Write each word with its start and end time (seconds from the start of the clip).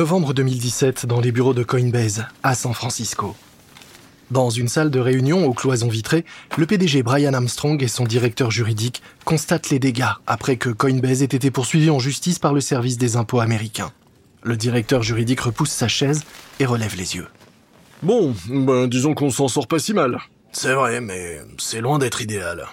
Novembre 0.00 0.32
2017, 0.32 1.04
dans 1.04 1.20
les 1.20 1.30
bureaux 1.30 1.52
de 1.52 1.62
Coinbase, 1.62 2.24
à 2.42 2.54
San 2.54 2.72
Francisco. 2.72 3.36
Dans 4.30 4.48
une 4.48 4.66
salle 4.66 4.90
de 4.90 4.98
réunion 4.98 5.44
aux 5.44 5.52
cloisons 5.52 5.90
vitrées, 5.90 6.24
le 6.56 6.64
PDG 6.64 7.02
Brian 7.02 7.34
Armstrong 7.34 7.82
et 7.82 7.86
son 7.86 8.04
directeur 8.04 8.50
juridique 8.50 9.02
constatent 9.26 9.68
les 9.68 9.78
dégâts 9.78 10.08
après 10.26 10.56
que 10.56 10.70
Coinbase 10.70 11.22
ait 11.22 11.26
été 11.26 11.50
poursuivi 11.50 11.90
en 11.90 11.98
justice 11.98 12.38
par 12.38 12.54
le 12.54 12.62
service 12.62 12.96
des 12.96 13.16
impôts 13.16 13.40
américains. 13.40 13.92
Le 14.42 14.56
directeur 14.56 15.02
juridique 15.02 15.40
repousse 15.40 15.68
sa 15.68 15.86
chaise 15.86 16.22
et 16.60 16.64
relève 16.64 16.96
les 16.96 17.16
yeux. 17.16 17.28
Bon, 18.02 18.34
ben 18.48 18.86
disons 18.86 19.12
qu'on 19.12 19.28
s'en 19.28 19.48
sort 19.48 19.68
pas 19.68 19.80
si 19.80 19.92
mal. 19.92 20.18
C'est 20.52 20.72
vrai, 20.72 21.02
mais 21.02 21.42
c'est 21.58 21.82
loin 21.82 21.98
d'être 21.98 22.22
idéal. 22.22 22.64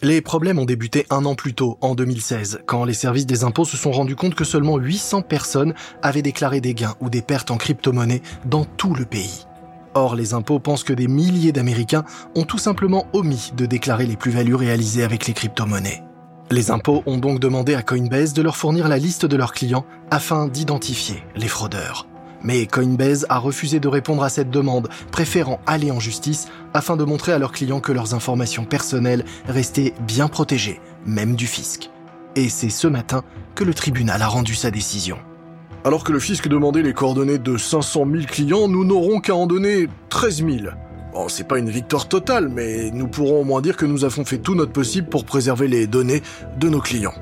Les 0.00 0.20
problèmes 0.20 0.60
ont 0.60 0.64
débuté 0.64 1.06
un 1.10 1.24
an 1.24 1.34
plus 1.34 1.54
tôt, 1.54 1.76
en 1.80 1.96
2016, 1.96 2.60
quand 2.66 2.84
les 2.84 2.94
services 2.94 3.26
des 3.26 3.42
impôts 3.42 3.64
se 3.64 3.76
sont 3.76 3.90
rendus 3.90 4.14
compte 4.14 4.36
que 4.36 4.44
seulement 4.44 4.76
800 4.76 5.22
personnes 5.22 5.74
avaient 6.02 6.22
déclaré 6.22 6.60
des 6.60 6.72
gains 6.72 6.94
ou 7.00 7.10
des 7.10 7.20
pertes 7.20 7.50
en 7.50 7.56
crypto-monnaie 7.56 8.22
dans 8.44 8.64
tout 8.64 8.94
le 8.94 9.04
pays. 9.04 9.46
Or, 9.94 10.14
les 10.14 10.34
impôts 10.34 10.60
pensent 10.60 10.84
que 10.84 10.92
des 10.92 11.08
milliers 11.08 11.50
d'Américains 11.50 12.04
ont 12.36 12.44
tout 12.44 12.58
simplement 12.58 13.06
omis 13.12 13.52
de 13.56 13.66
déclarer 13.66 14.06
les 14.06 14.16
plus-values 14.16 14.54
réalisées 14.54 15.02
avec 15.02 15.26
les 15.26 15.32
crypto-monnaies. 15.32 16.04
Les 16.52 16.70
impôts 16.70 17.02
ont 17.06 17.18
donc 17.18 17.40
demandé 17.40 17.74
à 17.74 17.82
Coinbase 17.82 18.34
de 18.34 18.42
leur 18.42 18.56
fournir 18.56 18.86
la 18.86 18.98
liste 18.98 19.26
de 19.26 19.36
leurs 19.36 19.52
clients 19.52 19.84
afin 20.12 20.46
d'identifier 20.46 21.24
les 21.34 21.48
fraudeurs. 21.48 22.06
Mais 22.42 22.66
Coinbase 22.66 23.26
a 23.28 23.38
refusé 23.38 23.80
de 23.80 23.88
répondre 23.88 24.22
à 24.22 24.28
cette 24.28 24.50
demande, 24.50 24.88
préférant 25.10 25.60
aller 25.66 25.90
en 25.90 26.00
justice 26.00 26.48
afin 26.74 26.96
de 26.96 27.04
montrer 27.04 27.32
à 27.32 27.38
leurs 27.38 27.52
clients 27.52 27.80
que 27.80 27.92
leurs 27.92 28.14
informations 28.14 28.64
personnelles 28.64 29.24
restaient 29.46 29.94
bien 30.06 30.28
protégées, 30.28 30.80
même 31.06 31.34
du 31.34 31.46
fisc. 31.46 31.90
Et 32.36 32.48
c'est 32.48 32.70
ce 32.70 32.86
matin 32.86 33.24
que 33.54 33.64
le 33.64 33.74
tribunal 33.74 34.22
a 34.22 34.28
rendu 34.28 34.54
sa 34.54 34.70
décision. 34.70 35.18
Alors 35.84 36.04
que 36.04 36.12
le 36.12 36.20
fisc 36.20 36.46
demandait 36.48 36.82
les 36.82 36.92
coordonnées 36.92 37.38
de 37.38 37.56
500 37.56 38.06
000 38.10 38.24
clients, 38.26 38.68
nous 38.68 38.84
n'aurons 38.84 39.20
qu'à 39.20 39.34
en 39.34 39.46
donner 39.46 39.88
13 40.10 40.44
000. 40.44 40.50
Bon, 41.12 41.28
c'est 41.28 41.48
pas 41.48 41.58
une 41.58 41.70
victoire 41.70 42.08
totale, 42.08 42.48
mais 42.48 42.90
nous 42.90 43.08
pourrons 43.08 43.40
au 43.40 43.44
moins 43.44 43.60
dire 43.60 43.76
que 43.76 43.86
nous 43.86 44.04
avons 44.04 44.24
fait 44.24 44.38
tout 44.38 44.54
notre 44.54 44.72
possible 44.72 45.08
pour 45.08 45.24
préserver 45.24 45.66
les 45.66 45.86
données 45.86 46.22
de 46.58 46.68
nos 46.68 46.80
clients. 46.80 47.14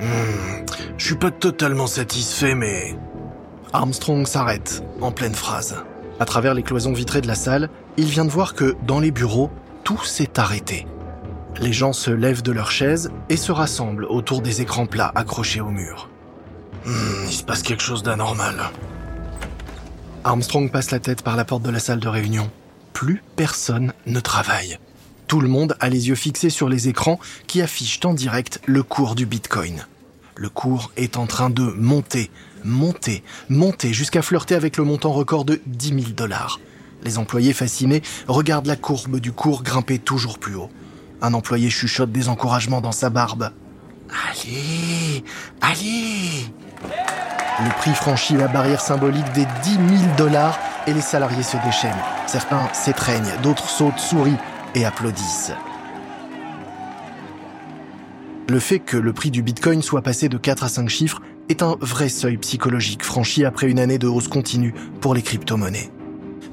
Hmm, 0.00 0.64
je 0.96 1.04
suis 1.04 1.16
pas 1.16 1.30
totalement 1.30 1.86
satisfait, 1.86 2.54
mais 2.54 2.96
Armstrong 3.72 4.26
s'arrête, 4.26 4.82
en 5.02 5.12
pleine 5.12 5.34
phrase. 5.34 5.76
À 6.20 6.24
travers 6.24 6.54
les 6.54 6.62
cloisons 6.62 6.94
vitrées 6.94 7.20
de 7.20 7.26
la 7.26 7.34
salle, 7.34 7.68
il 7.98 8.06
vient 8.06 8.24
de 8.24 8.30
voir 8.30 8.54
que, 8.54 8.76
dans 8.86 8.98
les 8.98 9.10
bureaux, 9.10 9.50
tout 9.84 10.02
s'est 10.04 10.38
arrêté. 10.38 10.86
Les 11.60 11.72
gens 11.72 11.92
se 11.92 12.10
lèvent 12.10 12.42
de 12.42 12.52
leurs 12.52 12.70
chaises 12.70 13.10
et 13.28 13.36
se 13.36 13.52
rassemblent 13.52 14.06
autour 14.06 14.40
des 14.40 14.62
écrans 14.62 14.86
plats 14.86 15.12
accrochés 15.14 15.60
au 15.60 15.68
mur. 15.68 16.08
Hmm, 16.86 17.26
il 17.26 17.32
se 17.32 17.44
passe 17.44 17.62
quelque 17.62 17.82
chose 17.82 18.02
d'anormal. 18.02 18.70
Armstrong 20.24 20.70
passe 20.70 20.90
la 20.90 21.00
tête 21.00 21.22
par 21.22 21.36
la 21.36 21.44
porte 21.44 21.62
de 21.62 21.70
la 21.70 21.80
salle 21.80 22.00
de 22.00 22.08
réunion. 22.08 22.50
Plus 22.94 23.22
personne 23.36 23.92
ne 24.06 24.20
travaille. 24.20 24.78
Tout 25.26 25.40
le 25.40 25.48
monde 25.48 25.76
a 25.80 25.90
les 25.90 26.08
yeux 26.08 26.14
fixés 26.14 26.50
sur 26.50 26.70
les 26.70 26.88
écrans 26.88 27.20
qui 27.46 27.60
affichent 27.60 28.00
en 28.04 28.14
direct 28.14 28.60
le 28.64 28.82
cours 28.82 29.14
du 29.14 29.26
Bitcoin. 29.26 29.84
Le 30.40 30.48
cours 30.48 30.92
est 30.96 31.16
en 31.16 31.26
train 31.26 31.50
de 31.50 31.64
monter, 31.64 32.30
monter, 32.64 33.24
monter 33.48 33.92
jusqu'à 33.92 34.22
flirter 34.22 34.54
avec 34.54 34.76
le 34.76 34.84
montant 34.84 35.10
record 35.10 35.44
de 35.44 35.60
10 35.66 35.88
000 35.88 36.00
dollars. 36.12 36.60
Les 37.02 37.18
employés 37.18 37.52
fascinés 37.52 38.02
regardent 38.28 38.66
la 38.66 38.76
courbe 38.76 39.18
du 39.18 39.32
cours 39.32 39.64
grimper 39.64 39.98
toujours 39.98 40.38
plus 40.38 40.54
haut. 40.54 40.70
Un 41.22 41.34
employé 41.34 41.70
chuchote 41.70 42.12
des 42.12 42.28
encouragements 42.28 42.80
dans 42.80 42.92
sa 42.92 43.10
barbe. 43.10 43.50
Allez, 44.30 45.24
allez 45.60 46.46
Le 47.64 47.76
prix 47.78 47.94
franchit 47.94 48.36
la 48.36 48.46
barrière 48.46 48.80
symbolique 48.80 49.32
des 49.32 49.46
10 49.64 49.70
000 49.72 50.16
dollars 50.16 50.56
et 50.86 50.94
les 50.94 51.00
salariés 51.00 51.42
se 51.42 51.56
déchaînent. 51.66 51.90
Certains 52.28 52.72
s'étreignent, 52.72 53.34
d'autres 53.42 53.68
sautent, 53.68 53.98
sourient 53.98 54.38
et 54.76 54.84
applaudissent. 54.84 55.50
Le 58.50 58.60
fait 58.60 58.78
que 58.78 58.96
le 58.96 59.12
prix 59.12 59.30
du 59.30 59.42
Bitcoin 59.42 59.82
soit 59.82 60.00
passé 60.00 60.30
de 60.30 60.38
4 60.38 60.64
à 60.64 60.68
5 60.68 60.88
chiffres 60.88 61.20
est 61.50 61.62
un 61.62 61.76
vrai 61.82 62.08
seuil 62.08 62.38
psychologique 62.38 63.04
franchi 63.04 63.44
après 63.44 63.68
une 63.68 63.78
année 63.78 63.98
de 63.98 64.06
hausse 64.06 64.28
continue 64.28 64.72
pour 65.02 65.14
les 65.14 65.20
crypto-monnaies. 65.20 65.90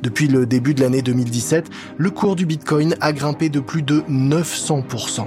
Depuis 0.04 0.28
le 0.28 0.46
début 0.46 0.74
de 0.74 0.82
l'année 0.82 1.02
2017, 1.02 1.70
le 1.98 2.10
cours 2.10 2.36
du 2.36 2.46
Bitcoin 2.46 2.98
a 3.00 3.14
grimpé 3.14 3.48
de 3.48 3.62
plus 3.62 3.82
de 3.82 4.02
900%. 4.10 5.26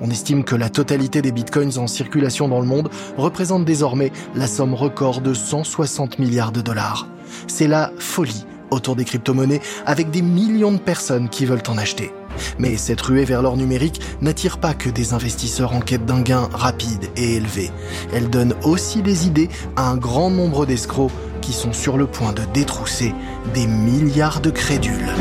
On 0.00 0.10
estime 0.10 0.42
que 0.42 0.56
la 0.56 0.70
totalité 0.70 1.20
des 1.20 1.32
bitcoins 1.32 1.76
en 1.76 1.86
circulation 1.86 2.48
dans 2.48 2.60
le 2.60 2.66
monde 2.66 2.88
représente 3.18 3.66
désormais 3.66 4.10
la 4.34 4.46
somme 4.46 4.72
record 4.72 5.20
de 5.20 5.34
160 5.34 6.18
milliards 6.18 6.52
de 6.52 6.62
dollars. 6.62 7.08
C'est 7.46 7.68
la 7.68 7.92
folie 7.98 8.46
autour 8.70 8.96
des 8.96 9.04
crypto-monnaies 9.04 9.60
avec 9.84 10.10
des 10.10 10.22
millions 10.22 10.72
de 10.72 10.78
personnes 10.78 11.28
qui 11.28 11.44
veulent 11.44 11.62
en 11.68 11.76
acheter. 11.76 12.10
Mais 12.58 12.76
cette 12.76 13.00
ruée 13.00 13.24
vers 13.24 13.42
l'or 13.42 13.56
numérique 13.56 14.00
n'attire 14.20 14.58
pas 14.58 14.74
que 14.74 14.90
des 14.90 15.12
investisseurs 15.12 15.72
en 15.72 15.80
quête 15.80 16.06
d'un 16.06 16.20
gain 16.20 16.48
rapide 16.52 17.10
et 17.16 17.36
élevé. 17.36 17.70
Elle 18.12 18.30
donne 18.30 18.54
aussi 18.62 19.02
des 19.02 19.26
idées 19.26 19.48
à 19.76 19.88
un 19.88 19.96
grand 19.96 20.30
nombre 20.30 20.66
d'escrocs 20.66 21.12
qui 21.40 21.52
sont 21.52 21.72
sur 21.72 21.96
le 21.96 22.06
point 22.06 22.32
de 22.32 22.42
détrousser 22.52 23.14
des 23.54 23.66
milliards 23.66 24.40
de 24.40 24.50
crédules. 24.50 25.12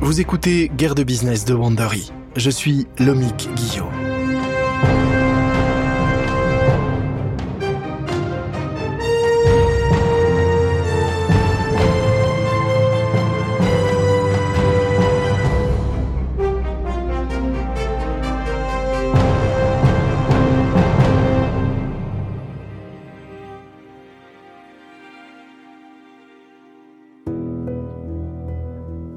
Vous 0.00 0.20
écoutez 0.20 0.72
Guerre 0.76 0.96
de 0.96 1.04
business 1.04 1.44
de 1.44 1.54
Wandery. 1.54 2.10
Je 2.34 2.50
suis 2.50 2.88
Lomic 2.98 3.48
Guillot. 3.54 4.09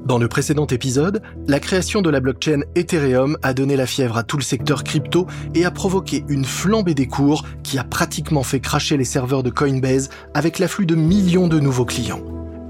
Dans 0.04 0.18
le 0.18 0.28
précédent 0.28 0.66
épisode, 0.66 1.22
la 1.48 1.58
création 1.58 2.02
de 2.02 2.10
la 2.10 2.20
blockchain 2.20 2.60
Ethereum 2.74 3.38
a 3.42 3.54
donné 3.54 3.74
la 3.74 3.86
fièvre 3.86 4.18
à 4.18 4.22
tout 4.22 4.36
le 4.36 4.42
secteur 4.42 4.84
crypto 4.84 5.26
et 5.54 5.64
a 5.64 5.70
provoqué 5.70 6.24
une 6.28 6.44
flambée 6.44 6.94
des 6.94 7.06
cours 7.06 7.44
qui 7.62 7.78
a 7.78 7.84
pratiquement 7.84 8.42
fait 8.42 8.60
cracher 8.60 8.98
les 8.98 9.06
serveurs 9.06 9.42
de 9.42 9.48
Coinbase 9.48 10.10
avec 10.34 10.58
l'afflux 10.58 10.84
de 10.84 10.94
millions 10.94 11.48
de 11.48 11.58
nouveaux 11.58 11.86
clients. 11.86 12.20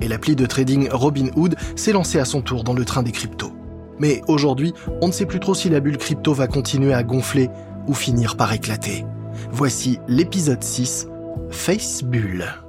Et 0.01 0.07
l'appli 0.07 0.37
de 0.37 0.47
trading 0.47 0.89
Robinhood 0.93 1.57
s'est 1.75 1.93
lancée 1.93 2.21
à 2.21 2.25
son 2.25 2.41
tour 2.41 2.63
dans 2.63 2.75
le 2.75 2.85
train 2.85 3.03
des 3.03 3.13
cryptos. 3.13 3.53
Mais 3.99 4.23
aujourd'hui, 4.29 4.73
on 5.03 5.09
ne 5.09 5.13
sait 5.13 5.27
plus 5.27 5.41
trop 5.41 5.55
si 5.55 5.69
la 5.69 5.81
bulle 5.81 5.99
crypto 5.99 6.35
va 6.35 6.47
continuer 6.47 6.95
à 6.95 7.03
gonfler 7.03 7.51
ou 7.89 7.95
finir 7.95 8.37
par 8.37 8.53
éclater. 8.53 9.05
Voici 9.51 9.99
l'épisode 10.07 10.63
6, 10.63 11.09
Face 11.51 12.05
Bull. 12.05 12.64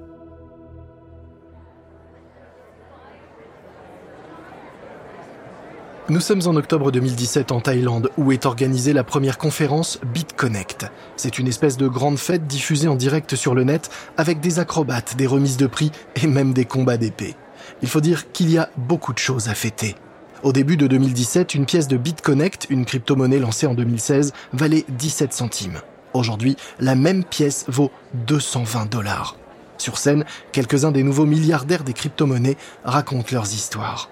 Nous 6.08 6.20
sommes 6.20 6.44
en 6.46 6.56
octobre 6.56 6.92
2017 6.92 7.52
en 7.52 7.62
Thaïlande 7.62 8.12
où 8.20 8.32
est 8.32 8.46
organisée 8.46 8.94
la 8.94 9.04
première 9.04 9.40
conférence 9.40 10.00
BitConnect. 10.14 10.86
C'est 11.16 11.40
une 11.40 11.48
espèce 11.48 11.78
de 11.78 11.88
grande 11.88 12.20
fête 12.20 12.46
diffusée 12.46 12.88
en 12.88 12.94
direct 12.94 13.36
sur 13.36 13.56
le 13.56 13.64
net 13.64 13.90
avec 14.16 14.40
des 14.40 14.60
acrobates, 14.60 15.16
des 15.18 15.26
remises 15.26 15.58
de 15.58 15.66
prix 15.66 15.92
et 16.22 16.28
même 16.28 16.54
des 16.54 16.66
combats 16.66 16.98
d'épée. 16.98 17.34
Il 17.82 17.90
faut 17.90 18.02
dire 18.02 18.32
qu'il 18.32 18.52
y 18.52 18.60
a 18.60 18.70
beaucoup 18.78 19.14
de 19.14 19.18
choses 19.18 19.50
à 19.50 19.56
fêter. 19.56 19.96
Au 20.44 20.54
début 20.54 20.78
de 20.78 20.86
2017, 20.86 21.56
une 21.56 21.66
pièce 21.66 21.88
de 21.88 21.98
BitConnect, 21.98 22.68
une 22.70 22.86
crypto-monnaie 22.86 23.40
lancée 23.40 23.66
en 23.66 23.74
2016, 23.74 24.32
valait 24.54 24.86
17 24.90 25.34
centimes. 25.34 25.80
Aujourd'hui, 26.14 26.56
la 26.80 26.94
même 26.94 27.24
pièce 27.24 27.66
vaut 27.68 27.90
220 28.28 28.92
dollars. 28.92 29.38
Sur 29.80 29.98
scène, 29.98 30.24
quelques-uns 30.52 30.92
des 30.92 31.02
nouveaux 31.02 31.26
milliardaires 31.26 31.84
des 31.84 31.94
crypto-monnaies 31.94 32.58
racontent 32.84 33.30
leurs 33.32 33.52
histoires. 33.52 34.12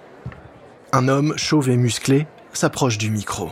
Un 0.96 1.08
homme 1.08 1.36
chauve 1.38 1.72
et 1.72 1.76
musclé 1.76 2.28
s'approche 2.52 3.00
du 3.00 3.10
micro. 3.10 3.50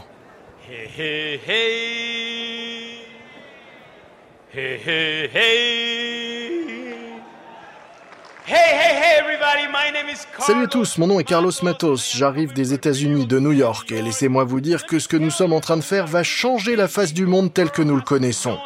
Salut 10.37 10.63
à 10.65 10.67
tous, 10.67 10.99
mon 10.99 11.07
nom 11.07 11.19
est 11.19 11.23
Carlos 11.23 11.51
Matos, 11.63 12.15
j'arrive 12.15 12.53
des 12.53 12.73
États-Unis, 12.73 13.25
de 13.25 13.39
New 13.39 13.53
York, 13.53 13.91
et 13.91 14.03
laissez-moi 14.03 14.43
vous 14.43 14.61
dire 14.61 14.85
que 14.85 14.99
ce 14.99 15.07
que 15.07 15.17
nous 15.17 15.31
sommes 15.31 15.53
en 15.53 15.61
train 15.61 15.77
de 15.77 15.81
faire 15.81 16.05
va 16.05 16.21
changer 16.21 16.75
la 16.75 16.87
face 16.87 17.11
du 17.11 17.25
monde 17.25 17.51
tel 17.51 17.71
que 17.71 17.81
nous 17.81 17.95
le 17.95 18.03
connaissons. 18.03 18.59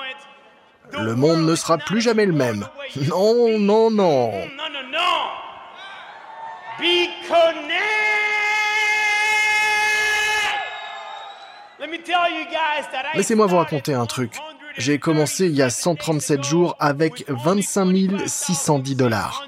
Le 0.92 1.16
monde 1.16 1.46
ne 1.46 1.56
sera 1.56 1.78
plus 1.78 2.02
jamais 2.02 2.26
le 2.26 2.34
même. 2.34 2.68
Non, 3.08 3.58
non, 3.58 3.90
non. 3.90 4.32
Non, 4.32 4.70
non, 4.70 4.84
non. 4.92 5.00
Laissez-moi 13.16 13.48
vous 13.48 13.58
raconter 13.58 13.94
un 13.94 14.06
truc. 14.06 14.34
J'ai 14.78 15.00
commencé 15.00 15.46
il 15.46 15.56
y 15.56 15.62
a 15.62 15.70
137 15.70 16.44
jours 16.44 16.76
avec 16.80 17.26
25 17.28 18.28
610 18.28 18.96
dollars. 18.96 19.48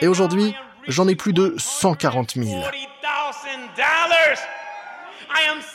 Et 0.00 0.06
aujourd'hui, 0.06 0.54
j'en 0.88 1.08
ai 1.08 1.14
plus 1.14 1.32
de 1.32 1.54
140 1.56 2.34
000. 2.34 2.62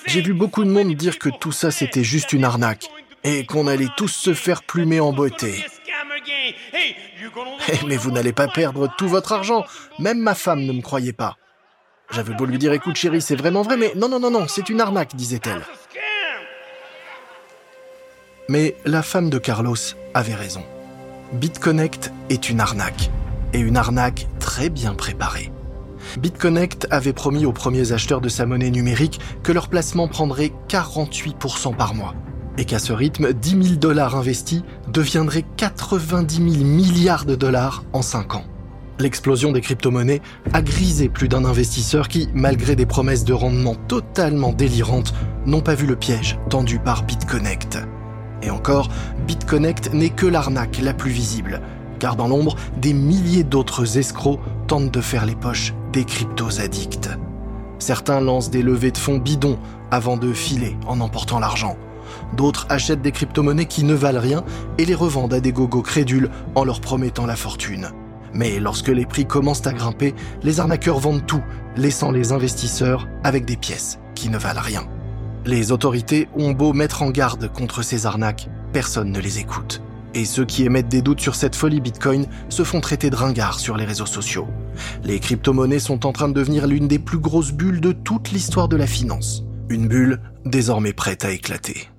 J'ai 0.06 0.22
vu 0.22 0.34
beaucoup 0.34 0.64
de 0.64 0.70
monde 0.70 0.94
dire 0.96 1.20
que 1.20 1.30
tout 1.30 1.52
ça 1.52 1.72
c'était 1.72 2.04
juste 2.04 2.34
une 2.34 2.44
arnaque 2.44 2.90
et 3.24 3.46
qu'on 3.46 3.68
allait 3.68 3.90
tous 3.98 4.08
se 4.08 4.34
faire 4.34 4.64
plumer 4.64 5.00
en 5.00 5.12
beauté. 5.12 5.66
Eh, 7.68 7.86
mais 7.88 7.98
vous 7.98 8.12
n'allez 8.12 8.34
pas 8.34 8.48
perdre 8.48 8.90
tout 8.98 9.08
votre 9.08 9.34
argent. 9.34 9.66
Même 10.00 10.20
ma 10.20 10.36
femme 10.36 10.62
ne 10.62 10.72
me 10.72 10.82
croyait 10.82 11.14
pas. 11.14 11.38
J'avais 12.12 12.34
beau 12.34 12.46
lui 12.46 12.58
dire 12.58 12.74
écoute 12.74 12.96
chérie, 12.96 13.22
c'est 13.22 13.36
vraiment 13.36 13.62
vrai, 13.62 13.78
mais 13.78 13.94
non, 13.96 14.10
non, 14.10 14.20
non, 14.20 14.32
non, 14.32 14.46
c'est 14.48 14.70
une 14.70 14.82
arnaque, 14.82 15.16
disait-elle. 15.16 15.62
Mais 18.48 18.76
la 18.86 19.04
femme 19.04 19.30
de 19.30 19.38
Carlos 19.38 19.76
avait 20.16 20.34
raison. 20.34 20.64
BitConnect 21.34 22.12
est 22.32 22.50
une 22.50 22.60
arnaque. 22.60 23.12
Et 23.54 23.60
une 23.60 23.78
arnaque 23.78 24.28
très 24.40 24.70
bien 24.70 24.96
préparée. 24.96 25.52
BitConnect 26.18 26.88
avait 26.90 27.14
promis 27.14 27.46
aux 27.46 27.54
premiers 27.54 27.92
acheteurs 27.92 28.22
de 28.22 28.30
sa 28.30 28.48
monnaie 28.48 28.72
numérique 28.72 29.20
que 29.44 29.52
leur 29.52 29.68
placement 29.68 30.08
prendrait 30.08 30.52
48% 30.68 31.76
par 31.76 31.94
mois. 31.94 32.16
Et 32.58 32.66
qu'à 32.66 32.80
ce 32.80 32.92
rythme, 32.92 33.34
10 33.34 33.64
000 33.64 33.76
dollars 33.76 34.16
investis 34.16 34.64
deviendraient 34.88 35.46
90 35.58 36.36
000 36.36 36.64
milliards 36.66 37.26
de 37.26 37.36
dollars 37.36 37.84
en 37.94 38.02
5 38.02 38.36
ans. 38.36 38.46
L'explosion 39.00 39.54
des 39.54 39.62
crypto-monnaies 39.62 40.22
a 40.52 40.62
grisé 40.62 41.08
plus 41.08 41.30
d'un 41.30 41.46
investisseur 41.46 42.10
qui, 42.10 42.28
malgré 42.34 42.76
des 42.76 42.86
promesses 42.86 43.24
de 43.24 43.32
rendement 43.32 43.76
totalement 43.76 44.52
délirantes, 44.52 45.14
n'ont 45.46 45.62
pas 45.62 45.74
vu 45.74 45.88
le 45.88 45.96
piège 45.96 46.38
tendu 46.50 46.80
par 46.80 47.04
BitConnect. 47.04 47.80
Et 48.44 48.50
encore, 48.50 48.90
BitConnect 49.26 49.94
n'est 49.94 50.10
que 50.10 50.26
l'arnaque 50.26 50.80
la 50.82 50.94
plus 50.94 51.12
visible, 51.12 51.62
car 52.00 52.18
dans 52.18 52.28
l'ombre, 52.28 52.58
des 52.76 52.92
milliers 52.92 53.46
d'autres 53.46 53.98
escrocs 53.98 54.42
tentent 54.68 54.94
de 54.94 55.02
faire 55.02 55.26
les 55.26 55.36
poches 55.36 55.74
des 55.94 56.04
cryptos 56.04 56.60
addicts. 56.60 57.10
Certains 57.80 58.20
lancent 58.20 58.50
des 58.50 58.64
levées 58.64 58.92
de 58.92 58.98
fonds 58.98 59.18
bidons 59.18 59.60
avant 59.92 60.18
de 60.18 60.34
filer 60.34 60.76
en 60.88 61.00
emportant 61.00 61.40
l'argent. 61.40 61.78
D'autres 62.36 62.66
achètent 62.68 63.02
des 63.02 63.14
crypto-monnaies 63.14 63.66
qui 63.66 63.86
ne 63.86 63.94
valent 63.94 64.20
rien 64.20 64.44
et 64.78 64.84
les 64.84 64.96
revendent 64.96 65.34
à 65.34 65.40
des 65.40 65.54
gogos 65.54 65.84
crédules 65.84 66.30
en 66.56 66.66
leur 66.66 66.82
promettant 66.82 67.26
la 67.26 67.38
fortune. 67.38 67.92
Mais 68.34 68.60
lorsque 68.60 68.90
les 68.90 69.06
prix 69.06 69.26
commencent 69.26 69.68
à 69.68 69.74
grimper, 69.74 70.14
les 70.44 70.60
arnaqueurs 70.60 71.00
vendent 71.00 71.26
tout, 71.26 71.44
laissant 71.76 72.12
les 72.12 72.32
investisseurs 72.32 73.08
avec 73.24 73.46
des 73.46 73.58
pièces 73.58 74.00
qui 74.16 74.30
ne 74.30 74.38
valent 74.38 74.62
rien. 74.62 74.88
Les 75.46 75.72
autorités 75.72 76.28
ont 76.38 76.52
beau 76.52 76.74
mettre 76.74 77.02
en 77.02 77.10
garde 77.10 77.52
contre 77.52 77.82
ces 77.82 78.06
arnaques, 78.06 78.50
personne 78.74 79.12
ne 79.12 79.20
les 79.20 79.40
écoute. 79.40 79.82
Et 80.14 80.26
ceux 80.26 80.46
qui 80.46 80.66
émettent 80.66 80.90
des 80.90 81.02
doutes 81.02 81.22
sur 81.22 81.36
cette 81.36 81.56
folie 81.56 81.82
Bitcoin 81.82 82.26
se 82.50 82.64
font 82.64 82.82
traiter 82.82 83.10
de 83.10 83.16
ringards 83.16 83.60
sur 83.60 83.78
les 83.78 83.86
réseaux 83.86 84.06
sociaux. 84.06 84.48
Les 85.04 85.20
crypto-monnaies 85.20 85.80
sont 85.80 86.06
en 86.06 86.12
train 86.12 86.28
de 86.28 86.34
devenir 86.34 86.68
l'une 86.68 86.88
des 86.88 87.00
plus 87.00 87.20
grosses 87.20 87.52
bulles 87.52 87.82
de 87.82 87.92
toute 87.92 88.32
l'histoire 88.32 88.68
de 88.68 88.78
la 88.78 88.88
finance. 88.88 89.44
Une 89.70 89.88
bulle 89.88 90.20
désormais 90.46 90.94
prête 90.94 91.26
à 91.26 91.32
éclater. 91.32 91.90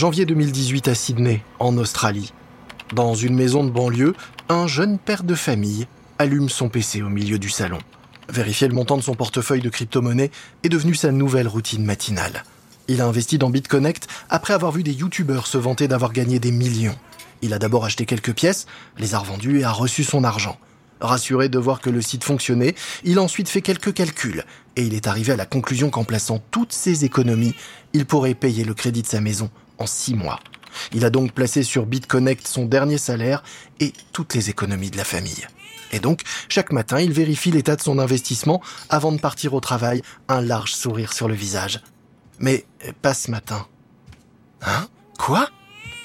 Janvier 0.00 0.24
2018 0.24 0.88
à 0.88 0.94
Sydney, 0.94 1.42
en 1.58 1.76
Australie. 1.76 2.32
Dans 2.94 3.14
une 3.14 3.34
maison 3.34 3.64
de 3.64 3.70
banlieue, 3.70 4.14
un 4.48 4.66
jeune 4.66 4.98
père 4.98 5.24
de 5.24 5.34
famille 5.34 5.86
allume 6.18 6.48
son 6.48 6.70
PC 6.70 7.02
au 7.02 7.10
milieu 7.10 7.38
du 7.38 7.50
salon. 7.50 7.76
Vérifier 8.30 8.66
le 8.66 8.72
montant 8.72 8.96
de 8.96 9.02
son 9.02 9.14
portefeuille 9.14 9.60
de 9.60 9.68
crypto-monnaie 9.68 10.30
est 10.64 10.70
devenu 10.70 10.94
sa 10.94 11.12
nouvelle 11.12 11.48
routine 11.48 11.84
matinale. 11.84 12.44
Il 12.88 13.02
a 13.02 13.06
investi 13.06 13.36
dans 13.36 13.50
BitConnect 13.50 14.08
après 14.30 14.54
avoir 14.54 14.72
vu 14.72 14.82
des 14.82 14.94
youtubeurs 14.94 15.46
se 15.46 15.58
vanter 15.58 15.86
d'avoir 15.86 16.14
gagné 16.14 16.38
des 16.38 16.50
millions. 16.50 16.96
Il 17.42 17.52
a 17.52 17.58
d'abord 17.58 17.84
acheté 17.84 18.06
quelques 18.06 18.32
pièces, 18.32 18.64
les 18.96 19.14
a 19.14 19.18
revendues 19.18 19.60
et 19.60 19.64
a 19.64 19.70
reçu 19.70 20.02
son 20.02 20.24
argent. 20.24 20.56
Rassuré 21.02 21.50
de 21.50 21.58
voir 21.58 21.82
que 21.82 21.90
le 21.90 22.00
site 22.00 22.24
fonctionnait, 22.24 22.74
il 23.04 23.18
a 23.18 23.22
ensuite 23.22 23.50
fait 23.50 23.60
quelques 23.60 23.92
calculs 23.92 24.46
et 24.76 24.82
il 24.82 24.94
est 24.94 25.06
arrivé 25.06 25.32
à 25.32 25.36
la 25.36 25.44
conclusion 25.44 25.90
qu'en 25.90 26.04
plaçant 26.04 26.42
toutes 26.50 26.72
ses 26.72 27.04
économies, 27.04 27.54
il 27.92 28.06
pourrait 28.06 28.32
payer 28.32 28.64
le 28.64 28.72
crédit 28.72 29.02
de 29.02 29.06
sa 29.06 29.20
maison 29.20 29.50
en 29.80 29.86
six 29.86 30.14
mois. 30.14 30.38
Il 30.92 31.04
a 31.04 31.10
donc 31.10 31.32
placé 31.32 31.64
sur 31.64 31.86
BitConnect 31.86 32.46
son 32.46 32.64
dernier 32.66 32.98
salaire 32.98 33.42
et 33.80 33.92
toutes 34.12 34.34
les 34.34 34.50
économies 34.50 34.90
de 34.90 34.96
la 34.96 35.04
famille. 35.04 35.46
Et 35.92 35.98
donc, 35.98 36.22
chaque 36.48 36.72
matin, 36.72 37.00
il 37.00 37.12
vérifie 37.12 37.50
l'état 37.50 37.74
de 37.74 37.80
son 37.80 37.98
investissement 37.98 38.62
avant 38.88 39.10
de 39.10 39.18
partir 39.18 39.54
au 39.54 39.60
travail, 39.60 40.02
un 40.28 40.40
large 40.40 40.72
sourire 40.72 41.12
sur 41.12 41.26
le 41.26 41.34
visage. 41.34 41.80
Mais 42.38 42.64
pas 43.02 43.14
ce 43.14 43.30
matin. 43.30 43.66
Hein? 44.62 44.86
Quoi? 45.18 45.48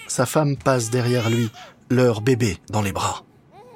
Sa 0.07 0.25
femme 0.25 0.57
passe 0.57 0.89
derrière 0.89 1.29
lui, 1.29 1.51
leur 1.89 2.21
bébé 2.21 2.57
dans 2.69 2.81
les 2.81 2.91
bras. 2.91 3.23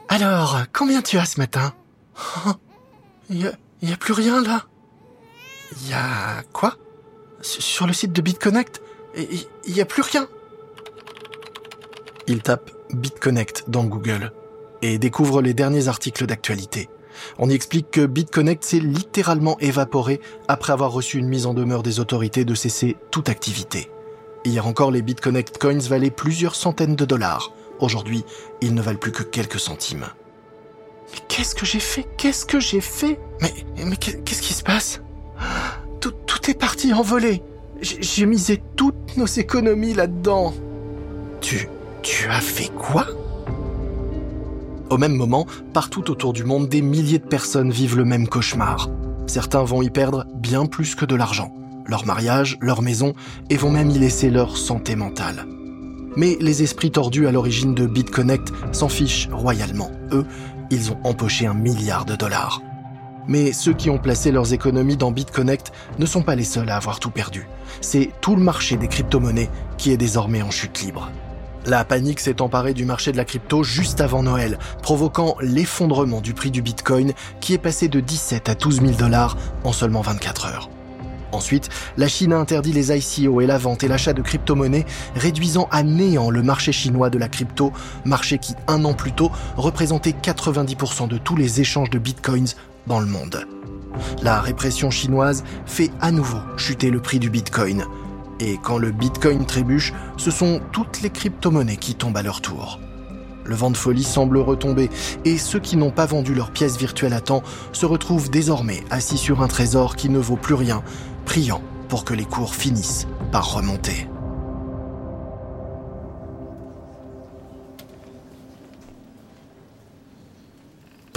Alors, 0.07 0.57
combien 0.73 1.01
tu 1.01 1.17
as 1.17 1.25
ce 1.25 1.39
matin? 1.39 1.73
Il 3.29 3.45
oh, 3.47 3.85
y, 3.85 3.93
a, 3.93 3.97
plus 3.97 4.13
rien 4.13 4.41
là? 4.41 4.63
Il 5.79 5.89
y 5.89 5.93
a 5.93 6.41
quoi? 6.51 6.75
Sur 7.41 7.85
le 7.85 7.93
site 7.93 8.11
de 8.11 8.21
BitConnect? 8.21 8.81
Il 9.15 9.73
n'y 9.73 9.81
a 9.81 9.85
plus 9.85 10.01
rien. 10.01 10.27
Il 12.27 12.41
tape 12.41 12.71
BitConnect 12.93 13.65
dans 13.67 13.83
Google 13.85 14.31
et 14.81 14.97
découvre 14.97 15.41
les 15.41 15.53
derniers 15.53 15.87
articles 15.87 16.25
d'actualité. 16.25 16.89
On 17.37 17.49
y 17.49 17.53
explique 17.53 17.91
que 17.91 18.05
BitConnect 18.05 18.63
s'est 18.63 18.79
littéralement 18.79 19.57
évaporé 19.59 20.21
après 20.47 20.73
avoir 20.73 20.91
reçu 20.91 21.17
une 21.17 21.27
mise 21.27 21.45
en 21.45 21.53
demeure 21.53 21.83
des 21.83 21.99
autorités 21.99 22.45
de 22.45 22.55
cesser 22.55 22.97
toute 23.11 23.29
activité. 23.29 23.91
Hier 24.45 24.65
encore, 24.65 24.91
les 24.91 25.01
BitConnect 25.01 25.57
Coins 25.57 25.79
valaient 25.79 26.11
plusieurs 26.11 26.55
centaines 26.55 26.95
de 26.95 27.05
dollars. 27.05 27.51
Aujourd'hui, 27.79 28.23
ils 28.61 28.73
ne 28.73 28.81
valent 28.81 28.99
plus 28.99 29.11
que 29.11 29.23
quelques 29.23 29.59
centimes. 29.59 30.07
Mais 31.11 31.19
qu'est-ce 31.27 31.55
que 31.55 31.65
j'ai 31.65 31.79
fait? 31.79 32.05
Qu'est-ce 32.17 32.45
que 32.45 32.59
j'ai 32.59 32.81
fait? 32.81 33.19
Mais, 33.41 33.53
mais 33.83 33.97
qu'est-ce 33.97 34.41
qui 34.41 34.53
se 34.53 34.63
passe? 34.63 35.01
Tout, 35.99 36.11
tout 36.11 36.49
est 36.49 36.57
parti 36.57 36.93
en 36.93 37.01
volée. 37.01 37.43
J'ai 37.81 38.25
misé 38.25 38.61
toutes 38.75 39.17
nos 39.17 39.25
économies 39.25 39.93
là-dedans. 39.93 40.53
Tu... 41.41 41.67
tu 42.01 42.27
as 42.27 42.41
fait 42.41 42.71
quoi? 42.77 43.07
Au 44.89 44.97
même 44.97 45.15
moment, 45.15 45.45
partout 45.73 46.09
autour 46.09 46.33
du 46.33 46.43
monde, 46.43 46.67
des 46.67 46.81
milliers 46.81 47.19
de 47.19 47.27
personnes 47.27 47.71
vivent 47.71 47.97
le 47.97 48.05
même 48.05 48.27
cauchemar. 48.27 48.89
Certains 49.27 49.63
vont 49.63 49.81
y 49.81 49.89
perdre 49.89 50.25
bien 50.35 50.65
plus 50.65 50.95
que 50.95 51.05
de 51.05 51.15
l'argent, 51.15 51.53
leur 51.85 52.05
mariage, 52.05 52.57
leur 52.61 52.81
maison, 52.81 53.13
et 53.49 53.57
vont 53.57 53.69
même 53.69 53.91
y 53.91 53.99
laisser 53.99 54.29
leur 54.29 54.57
santé 54.57 54.95
mentale. 54.95 55.45
Mais 56.15 56.37
les 56.41 56.63
esprits 56.63 56.91
tordus 56.91 57.27
à 57.27 57.31
l'origine 57.31 57.75
de 57.75 57.85
BitConnect 57.85 58.51
s'en 58.71 58.89
fichent 58.89 59.29
royalement. 59.31 59.91
Eux, 60.11 60.25
ils 60.71 60.91
ont 60.91 60.97
empoché 61.03 61.45
un 61.45 61.53
milliard 61.53 62.05
de 62.05 62.15
dollars. 62.15 62.61
Mais 63.29 63.53
ceux 63.53 63.73
qui 63.73 63.91
ont 63.91 63.99
placé 63.99 64.31
leurs 64.31 64.53
économies 64.53 64.97
dans 64.97 65.11
BitConnect 65.11 65.71
ne 65.99 66.05
sont 66.07 66.23
pas 66.23 66.33
les 66.33 66.43
seuls 66.43 66.69
à 66.69 66.77
avoir 66.77 66.99
tout 66.99 67.11
perdu. 67.11 67.47
C'est 67.79 68.09
tout 68.21 68.35
le 68.35 68.41
marché 68.41 68.75
des 68.75 68.87
crypto-monnaies 68.87 69.51
qui 69.77 69.91
est 69.91 69.97
désormais 69.97 70.41
en 70.41 70.49
chute 70.49 70.81
libre. 70.81 71.11
La 71.67 71.85
panique 71.85 72.21
s'est 72.21 72.41
emparée 72.41 72.73
du 72.73 72.85
marché 72.85 73.11
de 73.11 73.17
la 73.17 73.25
crypto 73.25 73.61
juste 73.61 74.01
avant 74.01 74.23
Noël, 74.23 74.57
provoquant 74.81 75.35
l'effondrement 75.41 76.21
du 76.21 76.33
prix 76.33 76.49
du 76.49 76.63
Bitcoin 76.63 77.13
qui 77.39 77.53
est 77.53 77.59
passé 77.59 77.87
de 77.87 77.99
17 77.99 78.49
à 78.49 78.55
12 78.55 78.81
000 78.81 78.91
dollars 78.93 79.37
en 79.63 79.73
seulement 79.73 80.01
24 80.01 80.47
heures. 80.47 80.69
Ensuite, 81.31 81.69
la 81.97 82.07
Chine 82.07 82.33
a 82.33 82.37
interdit 82.37 82.71
les 82.71 82.91
ICO 82.91 83.41
et 83.41 83.45
la 83.45 83.57
vente 83.57 83.83
et 83.83 83.87
l'achat 83.87 84.13
de 84.13 84.21
crypto-monnaies, 84.21 84.85
réduisant 85.15 85.67
à 85.71 85.83
néant 85.83 86.31
le 86.31 86.41
marché 86.41 86.71
chinois 86.71 87.09
de 87.09 87.19
la 87.19 87.27
crypto, 87.27 87.71
marché 88.03 88.39
qui, 88.39 88.55
un 88.67 88.83
an 88.85 88.93
plus 88.93 89.11
tôt, 89.11 89.31
représentait 89.55 90.15
90% 90.19 91.07
de 91.07 91.17
tous 91.17 91.35
les 91.35 91.61
échanges 91.61 91.91
de 91.91 91.99
bitcoins 91.99 92.55
dans 92.87 92.99
le 92.99 93.05
monde. 93.05 93.45
La 94.21 94.39
répression 94.39 94.91
chinoise 94.91 95.43
fait 95.65 95.91
à 96.01 96.11
nouveau 96.11 96.39
chuter 96.57 96.89
le 96.89 96.99
prix 96.99 97.19
du 97.19 97.29
Bitcoin. 97.29 97.85
Et 98.39 98.57
quand 98.57 98.77
le 98.77 98.91
Bitcoin 98.91 99.45
trébuche, 99.45 99.93
ce 100.17 100.31
sont 100.31 100.61
toutes 100.71 101.01
les 101.01 101.09
crypto-monnaies 101.09 101.77
qui 101.77 101.95
tombent 101.95 102.17
à 102.17 102.23
leur 102.23 102.41
tour. 102.41 102.79
Le 103.43 103.55
vent 103.55 103.71
de 103.71 103.77
folie 103.77 104.03
semble 104.03 104.37
retomber 104.37 104.89
et 105.25 105.37
ceux 105.37 105.59
qui 105.59 105.75
n'ont 105.75 105.91
pas 105.91 106.05
vendu 106.05 106.35
leurs 106.35 106.51
pièces 106.51 106.77
virtuelles 106.77 107.13
à 107.13 107.21
temps 107.21 107.43
se 107.73 107.85
retrouvent 107.85 108.29
désormais 108.29 108.83
assis 108.91 109.17
sur 109.17 109.41
un 109.41 109.47
trésor 109.47 109.95
qui 109.95 110.09
ne 110.09 110.19
vaut 110.19 110.37
plus 110.37 110.53
rien, 110.53 110.83
priant 111.25 111.61
pour 111.87 112.05
que 112.05 112.13
les 112.13 112.25
cours 112.25 112.53
finissent 112.53 113.07
par 113.31 113.53
remonter. 113.53 114.07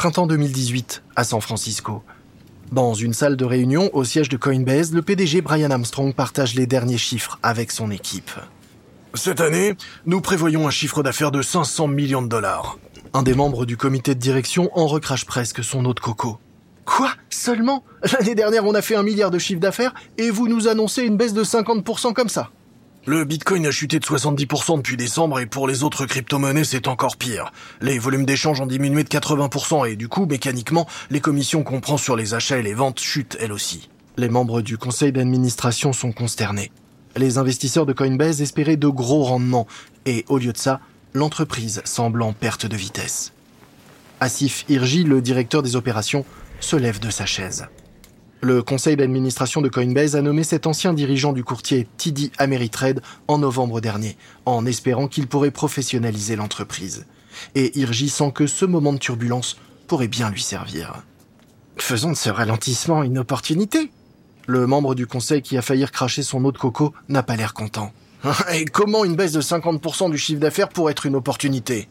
Printemps 0.03 0.27
2018, 0.27 1.05
à 1.15 1.23
San 1.23 1.41
Francisco. 1.41 2.03
Dans 2.73 2.93
une 2.93 3.13
salle 3.13 3.37
de 3.37 3.45
réunion 3.45 3.89
au 3.93 4.03
siège 4.03 4.29
de 4.29 4.37
Coinbase, 4.37 4.93
le 4.93 5.01
PDG 5.01 5.43
Brian 5.43 5.71
Armstrong 5.71 6.13
partage 6.13 6.57
les 6.57 6.67
derniers 6.67 6.99
chiffres 6.99 7.39
avec 7.45 7.71
son 7.71 7.89
équipe. 7.93 8.33
Cette 9.15 9.41
année, 9.41 9.77
nous 10.05 10.21
prévoyons 10.21 10.67
un 10.67 10.73
chiffre 10.73 11.05
d'affaires 11.05 11.31
de 11.31 11.41
500 11.41 11.87
millions 11.87 12.21
de 12.21 12.27
dollars. 12.27 12.81
Un 13.15 13.23
des 13.23 13.35
membres 13.35 13.65
du 13.65 13.77
comité 13.77 14.17
de 14.17 14.19
direction 14.19 14.77
en 14.77 14.89
recrache 14.89 15.25
presque 15.25 15.63
son 15.63 15.85
eau 15.85 15.95
de 15.95 16.01
coco. 16.01 16.41
Quoi? 16.85 17.13
Seulement? 17.31 17.85
L'année 18.13 18.35
dernière, 18.35 18.67
on 18.67 18.75
a 18.75 18.83
fait 18.83 18.97
un 18.97 19.05
milliard 19.05 19.31
de 19.31 19.39
chiffre 19.39 19.61
d'affaires 19.61 19.95
et 20.19 20.31
vous 20.31 20.49
nous 20.49 20.67
annoncez 20.67 21.05
une 21.05 21.17
baisse 21.17 21.33
de 21.33 21.45
50% 21.45 22.13
comme 22.13 22.29
ça 22.29 22.51
le 23.05 23.25
Bitcoin 23.25 23.67
a 23.67 23.73
chuté 23.73 23.99
de 23.99 24.05
70% 24.05 24.77
depuis 24.77 24.97
décembre 24.97 25.41
et 25.41 25.47
pour 25.47 25.67
les 25.67 25.83
autres 25.83 26.07
crypto-monnaies, 26.07 26.63
c'est 26.63 26.87
encore 26.87 27.17
pire. 27.17 27.51
Les 27.81 27.99
volumes 27.99 28.25
d'échange 28.25 28.61
ont 28.61 28.67
diminué 28.67 29.03
de 29.03 29.09
80% 29.09 29.91
et 29.91 29.97
du 29.97 30.07
coup, 30.07 30.25
mécaniquement, 30.27 30.87
les 31.11 31.21
commissions 31.21 31.65
qu'on 31.65 31.81
prend 31.81 31.97
sur 31.97 32.15
les 32.15 32.35
achats 32.35 32.59
et 32.59 32.63
les 32.63 32.75
ventes 32.75 33.01
chutent 33.01 33.37
elles 33.41 33.53
aussi. 33.53 33.89
Les 34.17 34.29
membres 34.29 34.63
du 34.63 34.79
conseil 34.79 35.11
d'administration 35.11 35.93
sont 35.93 36.13
consternés. 36.13 36.71
Les 37.17 37.39
investisseurs 37.39 37.87
de 37.87 37.93
Coinbase 37.93 38.41
espéraient 38.41 38.77
de 38.77 38.89
gros 38.89 39.25
rendements 39.25 39.67
et 40.07 40.25
au 40.29 40.39
lieu 40.39 40.53
de 40.53 40.59
ça, 40.59 40.79
l'entreprise 41.13 41.83
semble 41.85 42.23
en 42.23 42.33
perte 42.33 42.67
de 42.67 42.77
vitesse. 42.77 43.33
Asif 44.21 44.65
Irji, 44.69 45.03
le 45.03 45.21
directeur 45.21 45.65
des 45.65 45.75
opérations, 45.75 46.25
se 46.61 46.77
lève 46.77 47.01
de 47.01 47.11
sa 47.11 47.27
chaise. 47.27 47.67
Le 48.45 48.61
conseil 48.61 48.97
d'administration 48.97 49.63
de 49.63 49.69
Coinbase 49.69 50.17
a 50.17 50.21
nommé 50.21 50.43
cet 50.43 50.67
ancien 50.67 50.95
dirigeant 50.95 51.33
du 51.33 51.45
courtier 51.45 51.87
TD 51.97 52.33
Ameritrade 52.39 53.01
en 53.29 53.39
novembre 53.39 53.81
dernier, 53.81 54.17
en 54.47 54.67
espérant 54.67 55.07
qu'il 55.07 55.29
pourrait 55.29 55.53
professionnaliser 55.53 56.35
l'entreprise. 56.35 57.07
Et 57.55 57.79
Irji 57.79 58.09
sent 58.09 58.33
que 58.35 58.49
ce 58.49 58.65
moment 58.65 58.93
de 58.93 58.99
turbulence 58.99 59.59
pourrait 59.87 60.09
bien 60.09 60.29
lui 60.29 60.43
servir. 60.43 61.05
Faisons 61.77 62.11
de 62.11 62.17
ce 62.17 62.31
ralentissement 62.31 63.05
une 63.05 63.19
opportunité. 63.19 63.93
Le 64.49 64.67
membre 64.67 64.97
du 64.97 65.07
conseil 65.07 65.41
qui 65.41 65.57
a 65.57 65.63
failli 65.63 65.87
cracher 65.87 66.25
son 66.25 66.45
eau 66.45 66.51
de 66.51 66.59
coco 66.59 66.93
n'a 67.09 67.23
pas 67.23 67.37
l'air 67.37 67.55
content. 67.55 67.93
Et 68.53 68.65
comment 68.65 69.05
une 69.05 69.15
baisse 69.15 69.33
de 69.33 69.41
50% 69.41 70.11
du 70.11 70.19
chiffre 70.19 70.41
d'affaires 70.41 70.69
pourrait 70.69 70.91
être 70.91 71.07
une 71.07 71.15
opportunité? 71.15 71.89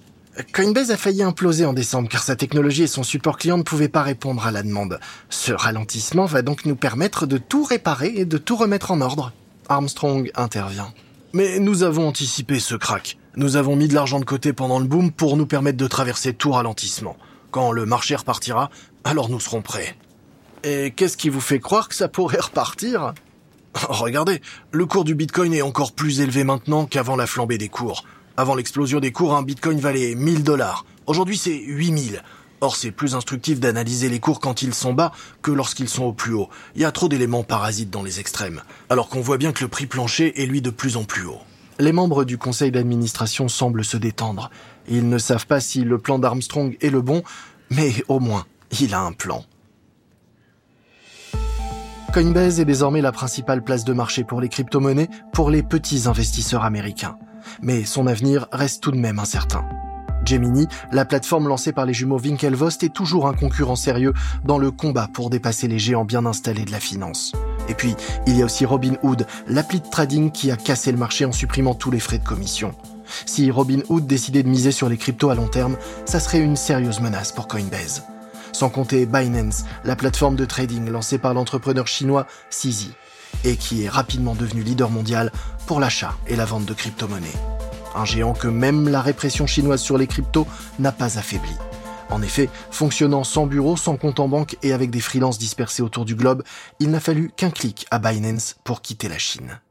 Coinbase 0.53 0.91
a 0.91 0.97
failli 0.97 1.23
imploser 1.23 1.65
en 1.65 1.73
décembre 1.73 2.07
car 2.07 2.23
sa 2.23 2.37
technologie 2.37 2.83
et 2.83 2.87
son 2.87 3.03
support 3.03 3.37
client 3.37 3.57
ne 3.57 3.63
pouvaient 3.63 3.89
pas 3.89 4.01
répondre 4.01 4.45
à 4.47 4.51
la 4.51 4.63
demande. 4.63 4.99
Ce 5.29 5.51
ralentissement 5.51 6.25
va 6.25 6.41
donc 6.41 6.65
nous 6.65 6.77
permettre 6.77 7.25
de 7.25 7.37
tout 7.37 7.63
réparer 7.63 8.13
et 8.15 8.23
de 8.23 8.37
tout 8.37 8.55
remettre 8.55 8.91
en 8.91 9.01
ordre. 9.01 9.33
Armstrong 9.67 10.31
intervient. 10.35 10.93
Mais 11.33 11.59
nous 11.59 11.83
avons 11.83 12.07
anticipé 12.07 12.59
ce 12.59 12.75
crack. 12.75 13.17
Nous 13.35 13.57
avons 13.57 13.75
mis 13.75 13.89
de 13.89 13.93
l'argent 13.93 14.21
de 14.21 14.25
côté 14.25 14.53
pendant 14.53 14.79
le 14.79 14.85
boom 14.85 15.11
pour 15.11 15.35
nous 15.35 15.45
permettre 15.45 15.77
de 15.77 15.87
traverser 15.87 16.33
tout 16.33 16.51
ralentissement. 16.51 17.17
Quand 17.51 17.73
le 17.73 17.85
marché 17.85 18.15
repartira, 18.15 18.69
alors 19.03 19.27
nous 19.27 19.39
serons 19.41 19.61
prêts. 19.61 19.97
Et 20.63 20.91
qu'est-ce 20.91 21.17
qui 21.17 21.29
vous 21.29 21.41
fait 21.41 21.59
croire 21.59 21.89
que 21.89 21.95
ça 21.95 22.07
pourrait 22.07 22.39
repartir? 22.41 23.13
Regardez, 23.73 24.41
le 24.71 24.85
cours 24.85 25.03
du 25.03 25.15
Bitcoin 25.15 25.53
est 25.53 25.61
encore 25.61 25.91
plus 25.91 26.21
élevé 26.21 26.45
maintenant 26.45 26.85
qu'avant 26.85 27.17
la 27.17 27.27
flambée 27.27 27.57
des 27.57 27.69
cours. 27.69 28.05
Avant 28.37 28.55
l'explosion 28.55 28.99
des 28.99 29.11
cours, 29.11 29.35
un 29.35 29.43
bitcoin 29.43 29.79
valait 29.79 30.15
1000 30.15 30.43
dollars. 30.43 30.85
Aujourd'hui, 31.05 31.37
c'est 31.37 31.57
8000. 31.57 32.23
Or, 32.61 32.75
c'est 32.75 32.91
plus 32.91 33.15
instructif 33.15 33.59
d'analyser 33.59 34.07
les 34.07 34.19
cours 34.19 34.39
quand 34.39 34.61
ils 34.61 34.73
sont 34.73 34.93
bas 34.93 35.11
que 35.41 35.51
lorsqu'ils 35.51 35.89
sont 35.89 36.05
au 36.05 36.13
plus 36.13 36.33
haut. 36.33 36.47
Il 36.75 36.81
y 36.81 36.85
a 36.85 36.91
trop 36.91 37.09
d'éléments 37.09 37.43
parasites 37.43 37.89
dans 37.89 38.03
les 38.03 38.19
extrêmes. 38.19 38.61
Alors 38.89 39.09
qu'on 39.09 39.19
voit 39.19 39.37
bien 39.37 39.51
que 39.51 39.63
le 39.63 39.67
prix 39.67 39.85
plancher 39.85 40.41
est 40.41 40.45
lui 40.45 40.61
de 40.61 40.69
plus 40.69 40.95
en 40.95 41.03
plus 41.03 41.25
haut. 41.25 41.41
Les 41.79 41.91
membres 41.91 42.23
du 42.23 42.37
conseil 42.37 42.71
d'administration 42.71 43.49
semblent 43.49 43.83
se 43.83 43.97
détendre. 43.97 44.49
Ils 44.87 45.09
ne 45.09 45.17
savent 45.17 45.47
pas 45.47 45.59
si 45.59 45.83
le 45.83 45.97
plan 45.97 46.17
d'Armstrong 46.17 46.77
est 46.81 46.89
le 46.89 47.01
bon, 47.01 47.23
mais 47.69 47.91
au 48.07 48.19
moins, 48.19 48.45
il 48.79 48.93
a 48.93 49.01
un 49.01 49.11
plan. 49.11 49.43
Coinbase 52.13 52.59
est 52.59 52.65
désormais 52.65 53.01
la 53.01 53.11
principale 53.11 53.63
place 53.63 53.83
de 53.83 53.93
marché 53.93 54.23
pour 54.23 54.39
les 54.39 54.49
crypto-monnaies 54.49 55.09
pour 55.33 55.49
les 55.49 55.63
petits 55.63 56.07
investisseurs 56.07 56.63
américains 56.63 57.17
mais 57.61 57.85
son 57.85 58.07
avenir 58.07 58.47
reste 58.51 58.81
tout 58.81 58.91
de 58.91 58.97
même 58.97 59.19
incertain. 59.19 59.65
Gemini, 60.25 60.67
la 60.91 61.05
plateforme 61.05 61.47
lancée 61.47 61.71
par 61.71 61.85
les 61.85 61.93
jumeaux 61.93 62.19
Winklevost, 62.19 62.83
est 62.83 62.93
toujours 62.93 63.27
un 63.27 63.33
concurrent 63.33 63.75
sérieux 63.75 64.13
dans 64.45 64.57
le 64.57 64.71
combat 64.71 65.09
pour 65.11 65.29
dépasser 65.29 65.67
les 65.67 65.79
géants 65.79 66.05
bien 66.05 66.25
installés 66.25 66.65
de 66.65 66.71
la 66.71 66.79
finance. 66.79 67.33
Et 67.69 67.73
puis, 67.73 67.95
il 68.27 68.37
y 68.37 68.41
a 68.41 68.45
aussi 68.45 68.65
Robinhood, 68.65 69.25
l'appli 69.47 69.79
de 69.79 69.89
trading 69.89 70.31
qui 70.31 70.51
a 70.51 70.57
cassé 70.57 70.91
le 70.91 70.97
marché 70.97 71.25
en 71.25 71.31
supprimant 71.31 71.73
tous 71.73 71.91
les 71.91 71.99
frais 71.99 72.19
de 72.19 72.27
commission. 72.27 72.73
Si 73.25 73.51
Robinhood 73.51 74.05
décidait 74.05 74.43
de 74.43 74.49
miser 74.49 74.71
sur 74.71 74.89
les 74.89 74.97
cryptos 74.97 75.29
à 75.29 75.35
long 75.35 75.47
terme, 75.47 75.75
ça 76.05 76.19
serait 76.19 76.39
une 76.39 76.55
sérieuse 76.55 77.01
menace 77.01 77.31
pour 77.31 77.47
Coinbase. 77.47 78.03
Sans 78.53 78.69
compter 78.69 79.05
Binance, 79.05 79.65
la 79.83 79.95
plateforme 79.95 80.35
de 80.35 80.45
trading 80.45 80.89
lancée 80.89 81.17
par 81.17 81.33
l'entrepreneur 81.33 81.87
chinois 81.87 82.27
CZ 82.49 82.91
et 83.43 83.55
qui 83.55 83.83
est 83.83 83.89
rapidement 83.89 84.35
devenu 84.35 84.63
leader 84.63 84.89
mondial 84.89 85.31
pour 85.65 85.79
l'achat 85.79 86.15
et 86.27 86.35
la 86.35 86.45
vente 86.45 86.65
de 86.65 86.73
crypto-monnaies. 86.73 87.27
Un 87.95 88.05
géant 88.05 88.33
que 88.33 88.47
même 88.47 88.87
la 88.87 89.01
répression 89.01 89.47
chinoise 89.47 89.81
sur 89.81 89.97
les 89.97 90.07
cryptos 90.07 90.47
n'a 90.79 90.91
pas 90.91 91.17
affaibli. 91.17 91.53
En 92.09 92.21
effet, 92.21 92.49
fonctionnant 92.71 93.23
sans 93.23 93.47
bureau, 93.47 93.77
sans 93.77 93.95
compte 93.95 94.19
en 94.19 94.27
banque 94.27 94.57
et 94.63 94.73
avec 94.73 94.91
des 94.91 94.99
freelances 94.99 95.39
dispersés 95.39 95.81
autour 95.81 96.05
du 96.05 96.15
globe, 96.15 96.43
il 96.79 96.91
n'a 96.91 96.99
fallu 96.99 97.31
qu'un 97.35 97.51
clic 97.51 97.85
à 97.89 97.99
Binance 97.99 98.57
pour 98.63 98.81
quitter 98.81 99.07
la 99.07 99.17
Chine. 99.17 99.61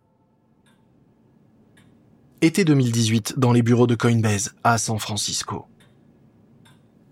Été 2.41 2.65
2018 2.65 3.35
dans 3.39 3.53
les 3.53 3.61
bureaux 3.61 3.87
de 3.87 3.95
Coinbase 3.95 4.55
à 4.65 4.79
San 4.79 4.99
Francisco. 4.99 5.67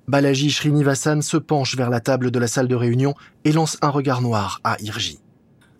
Balaji 0.08 0.50
Srinivasan 0.50 1.20
se 1.20 1.36
penche 1.36 1.76
vers 1.76 1.90
la 1.90 2.00
table 2.00 2.30
de 2.30 2.38
la 2.38 2.48
salle 2.48 2.66
de 2.66 2.74
réunion 2.74 3.14
et 3.44 3.52
lance 3.52 3.76
un 3.82 3.90
regard 3.90 4.22
noir 4.22 4.60
à 4.64 4.78
Irji. 4.80 5.20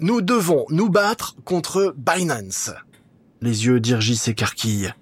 Nous 0.00 0.20
devons 0.20 0.64
nous 0.70 0.88
battre 0.88 1.34
contre 1.44 1.92
Binance. 1.96 2.70
Les 3.40 3.66
yeux 3.66 3.80
d'Irji 3.80 4.14
s'écarquillent. 4.14 4.92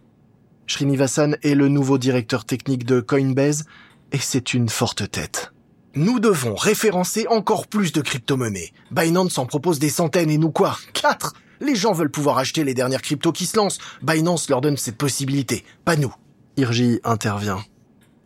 Srinivasan 0.66 1.32
est 1.42 1.54
le 1.54 1.68
nouveau 1.68 1.98
directeur 1.98 2.46
technique 2.46 2.86
de 2.86 3.00
Coinbase 3.00 3.66
et 4.12 4.18
c'est 4.18 4.54
une 4.54 4.70
forte 4.70 5.10
tête. 5.10 5.52
Nous 5.96 6.18
devons 6.18 6.54
référencer 6.54 7.26
encore 7.28 7.66
plus 7.66 7.92
de 7.92 8.00
crypto-monnaies. 8.00 8.72
Binance 8.90 9.36
en 9.36 9.44
propose 9.44 9.78
des 9.78 9.90
centaines 9.90 10.30
et 10.30 10.38
nous 10.38 10.50
quoi? 10.50 10.78
Quatre 10.94 11.34
Les 11.60 11.76
gens 11.76 11.92
veulent 11.92 12.10
pouvoir 12.10 12.38
acheter 12.38 12.64
les 12.64 12.72
dernières 12.72 13.02
cryptos 13.02 13.32
qui 13.32 13.44
se 13.44 13.58
lancent. 13.58 13.78
Binance 14.00 14.48
leur 14.48 14.62
donne 14.62 14.78
cette 14.78 14.96
possibilité, 14.96 15.62
pas 15.84 15.96
nous. 15.96 16.14
Irji 16.56 17.00
intervient. 17.04 17.62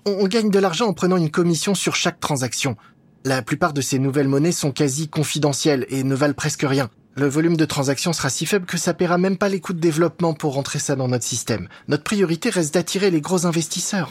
On 0.06 0.28
gagne 0.28 0.50
de 0.50 0.58
l'argent 0.60 0.86
en 0.86 0.92
prenant 0.94 1.16
une 1.16 1.32
commission 1.32 1.74
sur 1.74 1.96
chaque 1.96 2.20
transaction. 2.20 2.76
La 3.24 3.42
plupart 3.42 3.74
de 3.74 3.82
ces 3.82 3.98
nouvelles 3.98 4.28
monnaies 4.28 4.50
sont 4.50 4.72
quasi 4.72 5.08
confidentielles 5.08 5.84
et 5.90 6.04
ne 6.04 6.14
valent 6.14 6.32
presque 6.32 6.64
rien. 6.66 6.88
Le 7.16 7.28
volume 7.28 7.58
de 7.58 7.66
transactions 7.66 8.14
sera 8.14 8.30
si 8.30 8.46
faible 8.46 8.64
que 8.64 8.78
ça 8.78 8.94
paiera 8.94 9.18
même 9.18 9.36
pas 9.36 9.50
les 9.50 9.60
coûts 9.60 9.74
de 9.74 9.78
développement 9.78 10.32
pour 10.32 10.54
rentrer 10.54 10.78
ça 10.78 10.96
dans 10.96 11.08
notre 11.08 11.24
système. 11.24 11.68
Notre 11.86 12.02
priorité 12.02 12.48
reste 12.48 12.72
d'attirer 12.72 13.10
les 13.10 13.20
gros 13.20 13.44
investisseurs. 13.44 14.10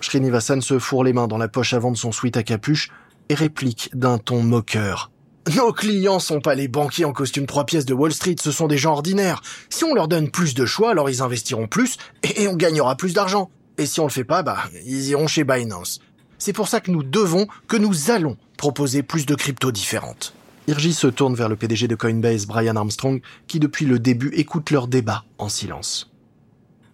Srinivasan 0.00 0.60
se 0.60 0.78
fourre 0.78 1.02
les 1.02 1.12
mains 1.12 1.26
dans 1.26 1.38
la 1.38 1.48
poche 1.48 1.74
avant 1.74 1.90
de 1.90 1.96
son 1.96 2.12
sweat 2.12 2.36
à 2.36 2.44
capuche 2.44 2.90
et 3.28 3.34
réplique 3.34 3.90
d'un 3.94 4.18
ton 4.18 4.44
moqueur. 4.44 5.10
Nos 5.56 5.72
clients 5.72 6.20
sont 6.20 6.40
pas 6.40 6.54
les 6.54 6.68
banquiers 6.68 7.04
en 7.04 7.12
costume 7.12 7.46
trois 7.46 7.66
pièces 7.66 7.86
de 7.86 7.94
Wall 7.94 8.12
Street, 8.12 8.36
ce 8.40 8.52
sont 8.52 8.68
des 8.68 8.78
gens 8.78 8.92
ordinaires. 8.92 9.42
Si 9.70 9.82
on 9.82 9.94
leur 9.94 10.06
donne 10.06 10.30
plus 10.30 10.54
de 10.54 10.66
choix, 10.66 10.92
alors 10.92 11.10
ils 11.10 11.22
investiront 11.22 11.66
plus 11.66 11.96
et 12.22 12.46
on 12.46 12.54
gagnera 12.54 12.96
plus 12.96 13.12
d'argent. 13.12 13.50
Et 13.78 13.86
si 13.86 13.98
on 13.98 14.04
le 14.04 14.10
fait 14.10 14.24
pas, 14.24 14.44
bah, 14.44 14.58
ils 14.84 15.08
iront 15.08 15.26
chez 15.26 15.42
Binance. 15.42 16.00
C'est 16.38 16.52
pour 16.52 16.68
ça 16.68 16.80
que 16.80 16.90
nous 16.90 17.02
devons, 17.02 17.46
que 17.68 17.76
nous 17.76 18.10
allons 18.10 18.36
proposer 18.56 19.02
plus 19.02 19.26
de 19.26 19.34
cryptos 19.34 19.72
différentes. 19.72 20.34
Irji 20.68 20.92
se 20.92 21.06
tourne 21.06 21.34
vers 21.34 21.48
le 21.48 21.56
PDG 21.56 21.86
de 21.86 21.94
Coinbase, 21.94 22.46
Brian 22.46 22.76
Armstrong, 22.76 23.20
qui 23.46 23.60
depuis 23.60 23.86
le 23.86 23.98
début 23.98 24.32
écoute 24.34 24.70
leur 24.70 24.88
débat 24.88 25.24
en 25.38 25.48
silence. 25.48 26.10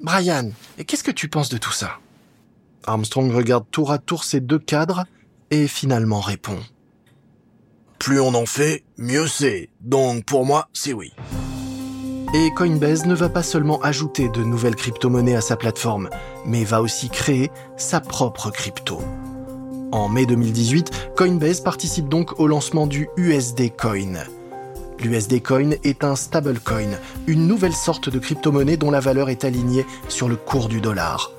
Brian, 0.00 0.50
qu'est-ce 0.86 1.04
que 1.04 1.10
tu 1.10 1.28
penses 1.28 1.48
de 1.48 1.58
tout 1.58 1.72
ça? 1.72 1.98
Armstrong 2.86 3.32
regarde 3.32 3.64
tour 3.70 3.92
à 3.92 3.98
tour 3.98 4.24
ces 4.24 4.40
deux 4.40 4.58
cadres 4.58 5.04
et 5.50 5.68
finalement 5.68 6.20
répond. 6.20 6.58
Plus 7.98 8.20
on 8.20 8.34
en 8.34 8.46
fait, 8.46 8.84
mieux 8.98 9.28
c'est. 9.28 9.70
Donc 9.80 10.24
pour 10.24 10.44
moi, 10.44 10.68
c'est 10.72 10.92
oui. 10.92 11.12
Et 12.34 12.50
Coinbase 12.56 13.06
ne 13.06 13.14
va 13.14 13.28
pas 13.28 13.42
seulement 13.42 13.80
ajouter 13.82 14.28
de 14.28 14.42
nouvelles 14.42 14.74
crypto-monnaies 14.74 15.36
à 15.36 15.40
sa 15.40 15.56
plateforme, 15.56 16.10
mais 16.44 16.64
va 16.64 16.82
aussi 16.82 17.10
créer 17.10 17.50
sa 17.76 18.00
propre 18.00 18.50
crypto. 18.50 19.00
En 19.92 20.08
mai 20.08 20.24
2018, 20.24 21.10
Coinbase 21.16 21.60
participe 21.60 22.08
donc 22.08 22.40
au 22.40 22.46
lancement 22.46 22.86
du 22.86 23.10
USD 23.18 23.76
Coin. 23.76 24.14
L'USD 24.98 25.42
Coin 25.42 25.72
est 25.84 26.02
un 26.02 26.16
stablecoin, 26.16 26.92
une 27.26 27.46
nouvelle 27.46 27.74
sorte 27.74 28.08
de 28.08 28.18
crypto-monnaie 28.18 28.78
dont 28.78 28.90
la 28.90 29.00
valeur 29.00 29.28
est 29.28 29.44
alignée 29.44 29.84
sur 30.08 30.30
le 30.30 30.36
cours 30.36 30.68
du 30.68 30.80
dollar. 30.80 31.30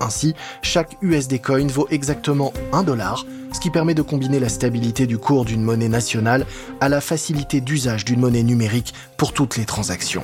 Ainsi, 0.00 0.34
chaque 0.60 0.98
USD 1.00 1.40
Coin 1.40 1.66
vaut 1.68 1.88
exactement 1.90 2.52
1 2.74 2.82
dollar, 2.82 3.24
ce 3.50 3.60
qui 3.60 3.70
permet 3.70 3.94
de 3.94 4.02
combiner 4.02 4.40
la 4.40 4.50
stabilité 4.50 5.06
du 5.06 5.16
cours 5.16 5.46
d'une 5.46 5.62
monnaie 5.62 5.88
nationale 5.88 6.44
à 6.82 6.90
la 6.90 7.00
facilité 7.00 7.62
d'usage 7.62 8.04
d'une 8.04 8.20
monnaie 8.20 8.42
numérique 8.42 8.92
pour 9.16 9.32
toutes 9.32 9.56
les 9.56 9.64
transactions. 9.64 10.22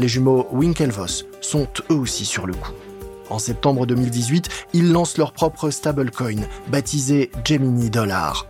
Les 0.00 0.08
jumeaux 0.08 0.48
Winklevoss 0.50 1.24
sont 1.40 1.68
eux 1.92 1.96
aussi 1.96 2.24
sur 2.24 2.48
le 2.48 2.54
coup. 2.54 2.72
En 3.30 3.38
septembre 3.38 3.86
2018, 3.86 4.48
ils 4.72 4.90
lancent 4.90 5.18
leur 5.18 5.32
propre 5.32 5.70
stablecoin, 5.70 6.42
baptisé 6.68 7.30
Gemini 7.44 7.90
Dollar. 7.90 8.46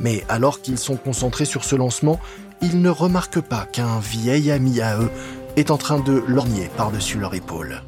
Mais 0.00 0.24
alors 0.28 0.60
qu'ils 0.62 0.78
sont 0.78 0.96
concentrés 0.96 1.44
sur 1.44 1.64
ce 1.64 1.76
lancement, 1.76 2.18
ils 2.62 2.80
ne 2.80 2.90
remarquent 2.90 3.40
pas 3.40 3.66
qu'un 3.66 3.98
vieil 3.98 4.50
ami 4.50 4.80
à 4.80 4.98
eux 4.98 5.10
est 5.56 5.70
en 5.70 5.76
train 5.76 6.00
de 6.00 6.22
lorgner 6.26 6.68
par-dessus 6.76 7.18
leur 7.18 7.34
épaule. 7.34 7.82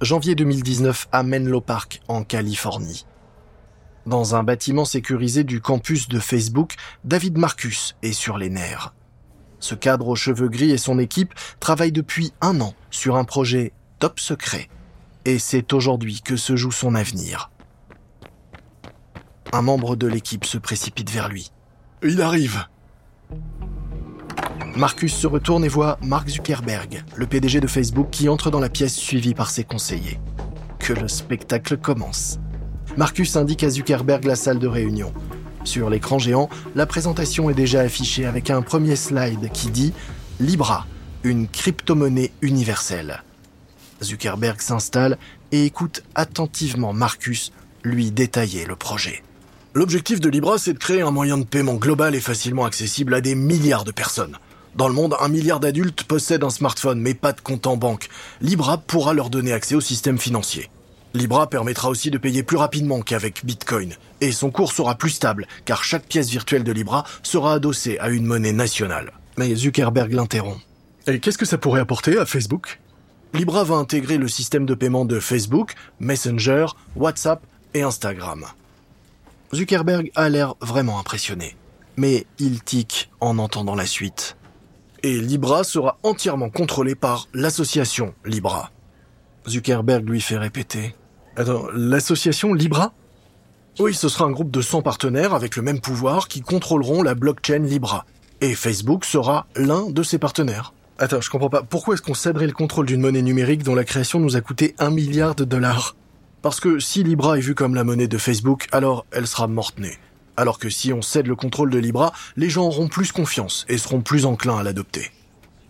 Janvier 0.00 0.34
2019 0.34 1.08
à 1.12 1.22
Menlo 1.22 1.60
Park, 1.60 2.00
en 2.08 2.24
Californie. 2.24 3.06
Dans 4.04 4.34
un 4.34 4.42
bâtiment 4.42 4.84
sécurisé 4.84 5.44
du 5.44 5.60
campus 5.60 6.08
de 6.08 6.18
Facebook, 6.18 6.74
David 7.04 7.38
Marcus 7.38 7.94
est 8.02 8.12
sur 8.12 8.36
les 8.36 8.50
nerfs. 8.50 8.92
Ce 9.62 9.76
cadre 9.76 10.08
aux 10.08 10.16
cheveux 10.16 10.48
gris 10.48 10.72
et 10.72 10.76
son 10.76 10.98
équipe 10.98 11.32
travaillent 11.60 11.92
depuis 11.92 12.32
un 12.40 12.60
an 12.60 12.74
sur 12.90 13.14
un 13.14 13.22
projet 13.22 13.72
top 14.00 14.18
secret. 14.18 14.68
Et 15.24 15.38
c'est 15.38 15.72
aujourd'hui 15.72 16.20
que 16.20 16.36
se 16.36 16.56
joue 16.56 16.72
son 16.72 16.96
avenir. 16.96 17.52
Un 19.52 19.62
membre 19.62 19.94
de 19.94 20.08
l'équipe 20.08 20.44
se 20.44 20.58
précipite 20.58 21.10
vers 21.10 21.28
lui. 21.28 21.52
Il 22.02 22.20
arrive. 22.20 22.64
Marcus 24.74 25.14
se 25.14 25.28
retourne 25.28 25.64
et 25.64 25.68
voit 25.68 25.96
Mark 26.02 26.28
Zuckerberg, 26.28 27.04
le 27.14 27.26
PDG 27.26 27.60
de 27.60 27.68
Facebook, 27.68 28.08
qui 28.10 28.28
entre 28.28 28.50
dans 28.50 28.58
la 28.58 28.68
pièce 28.68 28.96
suivi 28.96 29.32
par 29.32 29.50
ses 29.50 29.62
conseillers. 29.62 30.18
Que 30.80 30.92
le 30.92 31.06
spectacle 31.06 31.76
commence. 31.76 32.40
Marcus 32.96 33.36
indique 33.36 33.62
à 33.62 33.70
Zuckerberg 33.70 34.24
la 34.24 34.34
salle 34.34 34.58
de 34.58 34.66
réunion. 34.66 35.12
Sur 35.64 35.90
l'écran 35.90 36.18
géant, 36.18 36.48
la 36.74 36.86
présentation 36.86 37.48
est 37.48 37.54
déjà 37.54 37.80
affichée 37.80 38.26
avec 38.26 38.50
un 38.50 38.62
premier 38.62 38.96
slide 38.96 39.50
qui 39.52 39.70
dit 39.70 39.92
Libra, 40.40 40.86
une 41.22 41.46
crypto-monnaie 41.48 42.32
universelle. 42.42 43.22
Zuckerberg 44.02 44.60
s'installe 44.60 45.18
et 45.52 45.64
écoute 45.64 46.02
attentivement 46.14 46.92
Marcus 46.92 47.52
lui 47.84 48.10
détailler 48.10 48.64
le 48.64 48.76
projet. 48.76 49.22
L'objectif 49.74 50.20
de 50.20 50.28
Libra, 50.28 50.58
c'est 50.58 50.74
de 50.74 50.78
créer 50.78 51.00
un 51.00 51.10
moyen 51.10 51.38
de 51.38 51.44
paiement 51.44 51.76
global 51.76 52.14
et 52.14 52.20
facilement 52.20 52.64
accessible 52.64 53.14
à 53.14 53.20
des 53.20 53.34
milliards 53.34 53.84
de 53.84 53.92
personnes. 53.92 54.38
Dans 54.74 54.88
le 54.88 54.94
monde, 54.94 55.16
un 55.20 55.28
milliard 55.28 55.60
d'adultes 55.60 56.04
possèdent 56.04 56.44
un 56.44 56.50
smartphone, 56.50 57.00
mais 57.00 57.14
pas 57.14 57.32
de 57.32 57.40
compte 57.40 57.66
en 57.66 57.76
banque. 57.76 58.08
Libra 58.40 58.78
pourra 58.78 59.14
leur 59.14 59.30
donner 59.30 59.52
accès 59.52 59.74
au 59.74 59.80
système 59.80 60.18
financier. 60.18 60.70
Libra 61.14 61.48
permettra 61.48 61.90
aussi 61.90 62.10
de 62.10 62.18
payer 62.18 62.42
plus 62.42 62.56
rapidement 62.56 63.02
qu'avec 63.02 63.44
Bitcoin. 63.44 63.92
Et 64.20 64.32
son 64.32 64.50
cours 64.50 64.72
sera 64.72 64.94
plus 64.94 65.10
stable, 65.10 65.46
car 65.64 65.84
chaque 65.84 66.06
pièce 66.06 66.30
virtuelle 66.30 66.64
de 66.64 66.72
Libra 66.72 67.04
sera 67.22 67.54
adossée 67.54 67.98
à 67.98 68.08
une 68.08 68.24
monnaie 68.24 68.52
nationale. 68.52 69.12
Mais 69.36 69.54
Zuckerberg 69.54 70.12
l'interrompt. 70.12 70.60
Et 71.06 71.20
qu'est-ce 71.20 71.38
que 71.38 71.44
ça 71.44 71.58
pourrait 71.58 71.80
apporter 71.80 72.16
à 72.18 72.24
Facebook? 72.24 72.80
Libra 73.34 73.64
va 73.64 73.76
intégrer 73.76 74.18
le 74.18 74.28
système 74.28 74.66
de 74.66 74.74
paiement 74.74 75.04
de 75.04 75.20
Facebook, 75.20 75.74
Messenger, 76.00 76.66
WhatsApp 76.96 77.42
et 77.74 77.82
Instagram. 77.82 78.46
Zuckerberg 79.54 80.10
a 80.14 80.28
l'air 80.28 80.54
vraiment 80.60 80.98
impressionné. 80.98 81.56
Mais 81.96 82.26
il 82.38 82.62
tique 82.62 83.10
en 83.20 83.38
entendant 83.38 83.74
la 83.74 83.86
suite. 83.86 84.36
Et 85.02 85.18
Libra 85.18 85.64
sera 85.64 85.98
entièrement 86.02 86.48
contrôlé 86.48 86.94
par 86.94 87.28
l'association 87.34 88.14
Libra. 88.24 88.70
Zuckerberg 89.48 90.08
lui 90.08 90.20
fait 90.20 90.38
répéter. 90.38 90.94
Attends, 91.34 91.66
l'association 91.74 92.52
Libra? 92.52 92.92
Oui, 93.78 93.94
ce 93.94 94.10
sera 94.10 94.26
un 94.26 94.30
groupe 94.30 94.50
de 94.50 94.60
100 94.60 94.82
partenaires 94.82 95.32
avec 95.32 95.56
le 95.56 95.62
même 95.62 95.80
pouvoir 95.80 96.28
qui 96.28 96.42
contrôleront 96.42 97.02
la 97.02 97.14
blockchain 97.14 97.60
Libra. 97.60 98.04
Et 98.42 98.54
Facebook 98.54 99.06
sera 99.06 99.46
l'un 99.56 99.88
de 99.88 100.02
ces 100.02 100.18
partenaires. 100.18 100.74
Attends, 100.98 101.22
je 101.22 101.30
comprends 101.30 101.48
pas. 101.48 101.62
Pourquoi 101.62 101.94
est-ce 101.94 102.02
qu'on 102.02 102.12
céderait 102.12 102.46
le 102.46 102.52
contrôle 102.52 102.84
d'une 102.84 103.00
monnaie 103.00 103.22
numérique 103.22 103.62
dont 103.62 103.74
la 103.74 103.84
création 103.84 104.20
nous 104.20 104.36
a 104.36 104.42
coûté 104.42 104.74
un 104.78 104.90
milliard 104.90 105.34
de 105.34 105.44
dollars? 105.44 105.96
Parce 106.42 106.60
que 106.60 106.78
si 106.80 107.02
Libra 107.02 107.38
est 107.38 107.40
vue 107.40 107.54
comme 107.54 107.74
la 107.74 107.84
monnaie 107.84 108.08
de 108.08 108.18
Facebook, 108.18 108.66
alors 108.70 109.06
elle 109.10 109.26
sera 109.26 109.46
morte-née. 109.46 109.96
Alors 110.36 110.58
que 110.58 110.68
si 110.68 110.92
on 110.92 111.00
cède 111.00 111.26
le 111.26 111.36
contrôle 111.36 111.70
de 111.70 111.78
Libra, 111.78 112.12
les 112.36 112.50
gens 112.50 112.66
auront 112.66 112.88
plus 112.88 113.10
confiance 113.10 113.64
et 113.70 113.78
seront 113.78 114.02
plus 114.02 114.26
enclins 114.26 114.58
à 114.58 114.62
l'adopter. 114.62 115.10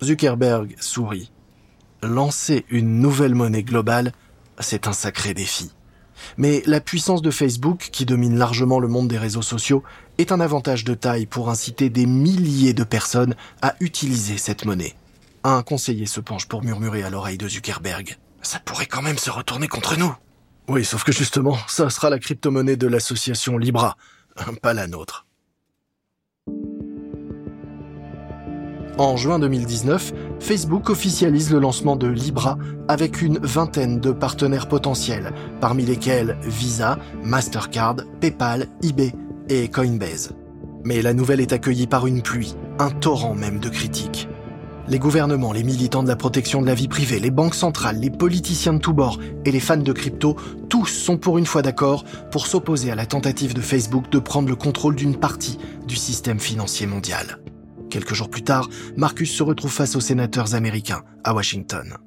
Zuckerberg 0.02 0.74
sourit. 0.80 1.30
Lancer 2.02 2.64
une 2.68 2.98
nouvelle 2.98 3.36
monnaie 3.36 3.62
globale, 3.62 4.12
c'est 4.62 4.86
un 4.86 4.92
sacré 4.92 5.34
défi. 5.34 5.70
Mais 6.36 6.62
la 6.66 6.80
puissance 6.80 7.22
de 7.22 7.30
Facebook, 7.30 7.88
qui 7.92 8.04
domine 8.04 8.38
largement 8.38 8.78
le 8.78 8.88
monde 8.88 9.08
des 9.08 9.18
réseaux 9.18 9.42
sociaux, 9.42 9.82
est 10.18 10.32
un 10.32 10.40
avantage 10.40 10.84
de 10.84 10.94
taille 10.94 11.26
pour 11.26 11.50
inciter 11.50 11.90
des 11.90 12.06
milliers 12.06 12.74
de 12.74 12.84
personnes 12.84 13.34
à 13.60 13.74
utiliser 13.80 14.38
cette 14.38 14.64
monnaie. 14.64 14.94
Un 15.44 15.62
conseiller 15.62 16.06
se 16.06 16.20
penche 16.20 16.46
pour 16.46 16.62
murmurer 16.62 17.02
à 17.02 17.10
l'oreille 17.10 17.38
de 17.38 17.48
Zuckerberg. 17.48 18.16
Ça 18.42 18.60
pourrait 18.60 18.86
quand 18.86 19.02
même 19.02 19.18
se 19.18 19.30
retourner 19.30 19.68
contre 19.68 19.96
nous. 19.96 20.14
Oui, 20.68 20.84
sauf 20.84 21.02
que 21.02 21.12
justement, 21.12 21.58
ça 21.66 21.90
sera 21.90 22.10
la 22.10 22.18
crypto-monnaie 22.18 22.76
de 22.76 22.86
l'association 22.86 23.58
Libra, 23.58 23.96
pas 24.62 24.74
la 24.74 24.86
nôtre. 24.86 25.26
En 28.98 29.16
juin 29.16 29.38
2019, 29.38 30.12
Facebook 30.42 30.90
officialise 30.90 31.52
le 31.52 31.60
lancement 31.60 31.94
de 31.94 32.08
Libra 32.08 32.58
avec 32.88 33.22
une 33.22 33.38
vingtaine 33.38 34.00
de 34.00 34.10
partenaires 34.10 34.66
potentiels, 34.66 35.32
parmi 35.60 35.84
lesquels 35.84 36.36
Visa, 36.42 36.98
Mastercard, 37.22 37.98
PayPal, 38.20 38.66
eBay 38.82 39.12
et 39.48 39.68
Coinbase. 39.68 40.34
Mais 40.84 41.00
la 41.00 41.14
nouvelle 41.14 41.40
est 41.40 41.52
accueillie 41.52 41.86
par 41.86 42.08
une 42.08 42.22
pluie, 42.22 42.56
un 42.80 42.90
torrent 42.90 43.36
même 43.36 43.60
de 43.60 43.68
critiques. 43.68 44.28
Les 44.88 44.98
gouvernements, 44.98 45.52
les 45.52 45.62
militants 45.62 46.02
de 46.02 46.08
la 46.08 46.16
protection 46.16 46.60
de 46.60 46.66
la 46.66 46.74
vie 46.74 46.88
privée, 46.88 47.20
les 47.20 47.30
banques 47.30 47.54
centrales, 47.54 48.00
les 48.00 48.10
politiciens 48.10 48.74
de 48.74 48.80
tous 48.80 48.92
bords 48.92 49.20
et 49.44 49.52
les 49.52 49.60
fans 49.60 49.76
de 49.76 49.92
crypto, 49.92 50.34
tous 50.68 50.86
sont 50.86 51.18
pour 51.18 51.38
une 51.38 51.46
fois 51.46 51.62
d'accord 51.62 52.04
pour 52.32 52.48
s'opposer 52.48 52.90
à 52.90 52.96
la 52.96 53.06
tentative 53.06 53.54
de 53.54 53.60
Facebook 53.60 54.10
de 54.10 54.18
prendre 54.18 54.48
le 54.48 54.56
contrôle 54.56 54.96
d'une 54.96 55.16
partie 55.16 55.58
du 55.86 55.94
système 55.94 56.40
financier 56.40 56.88
mondial. 56.88 57.41
Quelques 57.92 58.14
jours 58.14 58.30
plus 58.30 58.42
tard, 58.42 58.70
Marcus 58.96 59.30
se 59.30 59.42
retrouve 59.42 59.70
face 59.70 59.96
aux 59.96 60.00
sénateurs 60.00 60.54
américains 60.54 61.02
à 61.24 61.34
Washington. 61.34 61.98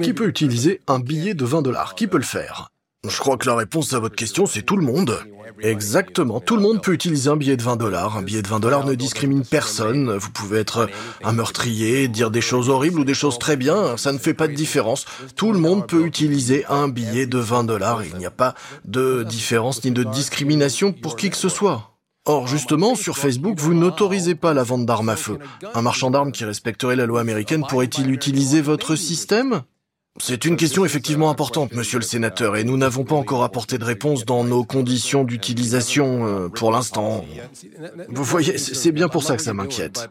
Qui 0.00 0.12
peut 0.12 0.28
utiliser 0.28 0.80
un 0.86 1.00
billet 1.00 1.34
de 1.34 1.44
20 1.44 1.62
dollars? 1.62 1.96
Qui 1.96 2.06
peut 2.06 2.18
le 2.18 2.22
faire? 2.22 2.68
Je 3.08 3.18
crois 3.18 3.36
que 3.36 3.48
la 3.48 3.56
réponse 3.56 3.94
à 3.94 3.98
votre 3.98 4.14
question, 4.14 4.46
c'est 4.46 4.62
tout 4.62 4.76
le 4.76 4.86
monde. 4.86 5.18
Exactement, 5.60 6.38
tout 6.38 6.54
le 6.54 6.62
monde 6.62 6.80
peut 6.80 6.92
utiliser 6.92 7.30
un 7.30 7.36
billet 7.36 7.56
de 7.56 7.62
20 7.62 7.74
dollars. 7.74 8.16
Un 8.16 8.22
billet 8.22 8.42
de 8.42 8.46
20 8.46 8.60
dollars 8.60 8.86
ne 8.86 8.94
discrimine 8.94 9.44
personne. 9.44 10.16
Vous 10.16 10.30
pouvez 10.30 10.60
être 10.60 10.88
un 11.24 11.32
meurtrier, 11.32 12.06
dire 12.06 12.30
des 12.30 12.40
choses 12.40 12.68
horribles 12.68 13.00
ou 13.00 13.04
des 13.04 13.14
choses 13.14 13.40
très 13.40 13.56
bien, 13.56 13.96
ça 13.96 14.12
ne 14.12 14.18
fait 14.18 14.34
pas 14.34 14.46
de 14.46 14.54
différence. 14.54 15.04
Tout 15.34 15.52
le 15.52 15.58
monde 15.58 15.88
peut 15.88 16.06
utiliser 16.06 16.64
un 16.68 16.86
billet 16.86 17.26
de 17.26 17.38
20 17.38 17.64
dollars. 17.64 18.04
Il 18.04 18.16
n'y 18.18 18.26
a 18.26 18.30
pas 18.30 18.54
de 18.84 19.24
différence 19.24 19.82
ni 19.82 19.90
de 19.90 20.04
discrimination 20.04 20.92
pour 20.92 21.16
qui 21.16 21.30
que 21.30 21.36
ce 21.36 21.48
soit. 21.48 21.98
Or, 22.24 22.46
justement, 22.46 22.94
sur 22.94 23.18
Facebook, 23.18 23.58
vous 23.58 23.74
n'autorisez 23.74 24.36
pas 24.36 24.54
la 24.54 24.62
vente 24.62 24.86
d'armes 24.86 25.08
à 25.08 25.16
feu. 25.16 25.38
Un 25.74 25.82
marchand 25.82 26.12
d'armes 26.12 26.30
qui 26.30 26.44
respecterait 26.44 26.94
la 26.94 27.06
loi 27.06 27.20
américaine 27.20 27.64
pourrait-il 27.68 28.12
utiliser 28.12 28.60
votre 28.60 28.94
système? 28.94 29.62
C'est 30.20 30.44
une 30.44 30.56
question 30.56 30.84
effectivement 30.84 31.30
importante, 31.30 31.72
monsieur 31.72 31.98
le 31.98 32.04
sénateur, 32.04 32.56
et 32.56 32.64
nous 32.64 32.76
n'avons 32.76 33.04
pas 33.04 33.14
encore 33.14 33.42
apporté 33.44 33.78
de 33.78 33.84
réponse 33.84 34.24
dans 34.26 34.44
nos 34.44 34.62
conditions 34.62 35.24
d'utilisation 35.24 36.26
euh, 36.26 36.48
pour 36.48 36.70
l'instant. 36.70 37.24
Vous 38.08 38.24
voyez, 38.24 38.58
c'est 38.58 38.92
bien 38.92 39.08
pour 39.08 39.22
ça 39.22 39.36
que 39.36 39.42
ça 39.42 39.54
m'inquiète. 39.54 40.10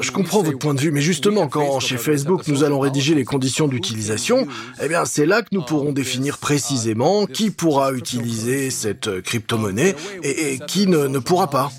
Je 0.00 0.10
comprends 0.10 0.42
votre 0.42 0.58
point 0.58 0.72
de 0.72 0.80
vue, 0.80 0.90
mais 0.90 1.02
justement, 1.02 1.48
quand 1.48 1.80
chez 1.80 1.98
Facebook 1.98 2.48
nous 2.48 2.64
allons 2.64 2.80
rédiger 2.80 3.14
les 3.14 3.26
conditions 3.26 3.68
d'utilisation, 3.68 4.48
eh 4.82 4.88
bien, 4.88 5.04
c'est 5.04 5.26
là 5.26 5.42
que 5.42 5.48
nous 5.52 5.62
pourrons 5.62 5.92
définir 5.92 6.38
précisément 6.38 7.26
qui 7.26 7.50
pourra 7.50 7.92
utiliser 7.92 8.70
cette 8.70 9.20
crypto-monnaie 9.20 9.94
et, 10.22 10.58
qui 10.66 10.86
ne, 10.86 11.08
ne 11.08 11.18
pourra 11.18 11.50
pas. 11.50 11.70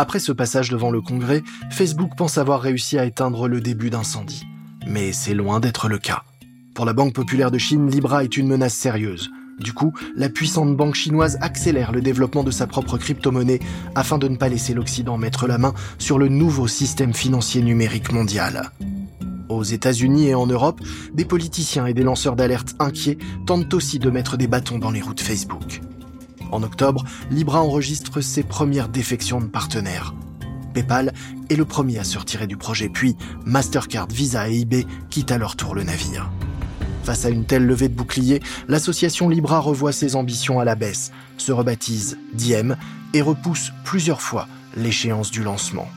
Après 0.00 0.20
ce 0.20 0.30
passage 0.30 0.70
devant 0.70 0.92
le 0.92 1.00
Congrès, 1.00 1.42
Facebook 1.70 2.12
pense 2.16 2.38
avoir 2.38 2.60
réussi 2.60 3.00
à 3.00 3.04
éteindre 3.04 3.48
le 3.48 3.60
début 3.60 3.90
d'incendie. 3.90 4.46
Mais 4.86 5.12
c'est 5.12 5.34
loin 5.34 5.58
d'être 5.58 5.88
le 5.88 5.98
cas. 5.98 6.22
Pour 6.72 6.84
la 6.84 6.92
Banque 6.92 7.14
populaire 7.14 7.50
de 7.50 7.58
Chine, 7.58 7.90
Libra 7.90 8.22
est 8.22 8.36
une 8.36 8.46
menace 8.46 8.74
sérieuse. 8.74 9.28
Du 9.58 9.72
coup, 9.72 9.92
la 10.14 10.28
puissante 10.28 10.76
banque 10.76 10.94
chinoise 10.94 11.36
accélère 11.40 11.90
le 11.90 12.00
développement 12.00 12.44
de 12.44 12.52
sa 12.52 12.68
propre 12.68 12.96
crypto-monnaie 12.96 13.58
afin 13.96 14.18
de 14.18 14.28
ne 14.28 14.36
pas 14.36 14.48
laisser 14.48 14.72
l'Occident 14.72 15.18
mettre 15.18 15.48
la 15.48 15.58
main 15.58 15.74
sur 15.98 16.20
le 16.20 16.28
nouveau 16.28 16.68
système 16.68 17.12
financier 17.12 17.60
numérique 17.60 18.12
mondial. 18.12 18.70
Aux 19.48 19.64
États-Unis 19.64 20.28
et 20.28 20.34
en 20.36 20.46
Europe, 20.46 20.80
des 21.12 21.24
politiciens 21.24 21.86
et 21.86 21.94
des 21.94 22.04
lanceurs 22.04 22.36
d'alerte 22.36 22.76
inquiets 22.78 23.18
tentent 23.46 23.74
aussi 23.74 23.98
de 23.98 24.10
mettre 24.10 24.36
des 24.36 24.46
bâtons 24.46 24.78
dans 24.78 24.92
les 24.92 25.00
roues 25.00 25.14
de 25.14 25.20
Facebook. 25.20 25.80
En 26.50 26.62
octobre, 26.62 27.04
Libra 27.30 27.62
enregistre 27.62 28.20
ses 28.20 28.42
premières 28.42 28.88
défections 28.88 29.40
de 29.40 29.46
partenaires. 29.46 30.14
PayPal 30.74 31.12
est 31.50 31.56
le 31.56 31.64
premier 31.64 31.98
à 31.98 32.04
se 32.04 32.18
retirer 32.18 32.46
du 32.46 32.56
projet, 32.56 32.88
puis 32.88 33.16
Mastercard, 33.44 34.08
Visa 34.08 34.48
et 34.48 34.60
eBay 34.60 34.86
quittent 35.10 35.32
à 35.32 35.38
leur 35.38 35.56
tour 35.56 35.74
le 35.74 35.82
navire. 35.82 36.30
Face 37.02 37.24
à 37.24 37.30
une 37.30 37.46
telle 37.46 37.66
levée 37.66 37.88
de 37.88 37.94
bouclier, 37.94 38.42
l'association 38.68 39.28
Libra 39.28 39.60
revoit 39.60 39.92
ses 39.92 40.14
ambitions 40.14 40.60
à 40.60 40.64
la 40.64 40.74
baisse, 40.74 41.10
se 41.38 41.52
rebaptise 41.52 42.18
Diem 42.34 42.76
et 43.14 43.22
repousse 43.22 43.72
plusieurs 43.84 44.20
fois 44.20 44.46
l'échéance 44.76 45.30
du 45.30 45.42
lancement. 45.42 45.88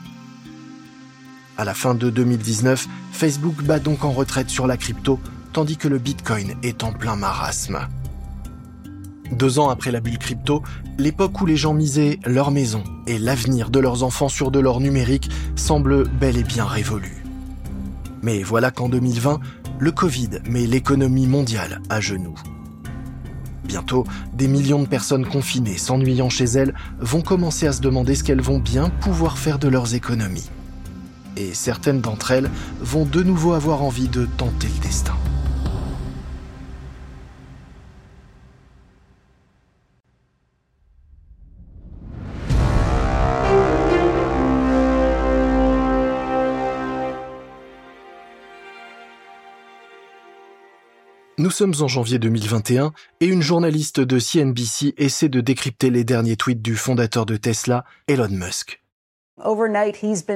À 1.58 1.64
la 1.64 1.74
fin 1.74 1.94
de 1.94 2.08
2019, 2.08 2.88
Facebook 3.12 3.62
bat 3.62 3.78
donc 3.78 4.04
en 4.04 4.12
retraite 4.12 4.48
sur 4.48 4.66
la 4.66 4.78
crypto 4.78 5.20
tandis 5.52 5.76
que 5.76 5.88
le 5.88 5.98
Bitcoin 5.98 6.54
est 6.62 6.82
en 6.82 6.92
plein 6.92 7.14
marasme. 7.14 7.86
Deux 9.32 9.58
ans 9.58 9.70
après 9.70 9.90
la 9.90 10.00
bulle 10.00 10.18
crypto, 10.18 10.62
l'époque 10.98 11.40
où 11.40 11.46
les 11.46 11.56
gens 11.56 11.72
misaient 11.72 12.18
leur 12.26 12.50
maison 12.50 12.84
et 13.06 13.18
l'avenir 13.18 13.70
de 13.70 13.80
leurs 13.80 14.02
enfants 14.02 14.28
sur 14.28 14.50
de 14.50 14.60
l'or 14.60 14.80
numérique 14.80 15.30
semble 15.56 16.06
bel 16.06 16.36
et 16.36 16.44
bien 16.44 16.66
révolue. 16.66 17.24
Mais 18.22 18.42
voilà 18.42 18.70
qu'en 18.70 18.88
2020, 18.88 19.40
le 19.78 19.90
Covid 19.90 20.28
met 20.48 20.66
l'économie 20.66 21.26
mondiale 21.26 21.80
à 21.88 22.00
genoux. 22.00 22.38
Bientôt, 23.64 24.04
des 24.34 24.48
millions 24.48 24.82
de 24.82 24.86
personnes 24.86 25.26
confinées, 25.26 25.78
s'ennuyant 25.78 26.28
chez 26.28 26.44
elles, 26.44 26.74
vont 27.00 27.22
commencer 27.22 27.66
à 27.66 27.72
se 27.72 27.80
demander 27.80 28.14
ce 28.14 28.24
qu'elles 28.24 28.42
vont 28.42 28.58
bien 28.58 28.90
pouvoir 29.00 29.38
faire 29.38 29.58
de 29.58 29.68
leurs 29.68 29.94
économies. 29.94 30.50
Et 31.38 31.54
certaines 31.54 32.02
d'entre 32.02 32.32
elles 32.32 32.50
vont 32.80 33.06
de 33.06 33.22
nouveau 33.22 33.54
avoir 33.54 33.82
envie 33.82 34.08
de 34.08 34.26
tenter 34.36 34.68
le 34.68 34.82
destin. 34.82 35.14
Nous 51.42 51.50
sommes 51.50 51.74
en 51.80 51.88
janvier 51.88 52.20
2021 52.20 52.92
et 53.18 53.26
une 53.26 53.42
journaliste 53.42 53.98
de 53.98 54.20
CNBC 54.20 54.94
essaie 54.96 55.28
de 55.28 55.40
décrypter 55.40 55.90
les 55.90 56.04
derniers 56.04 56.36
tweets 56.36 56.62
du 56.62 56.76
fondateur 56.76 57.26
de 57.26 57.34
Tesla, 57.34 57.84
Elon 58.06 58.28
Musk. 58.30 58.80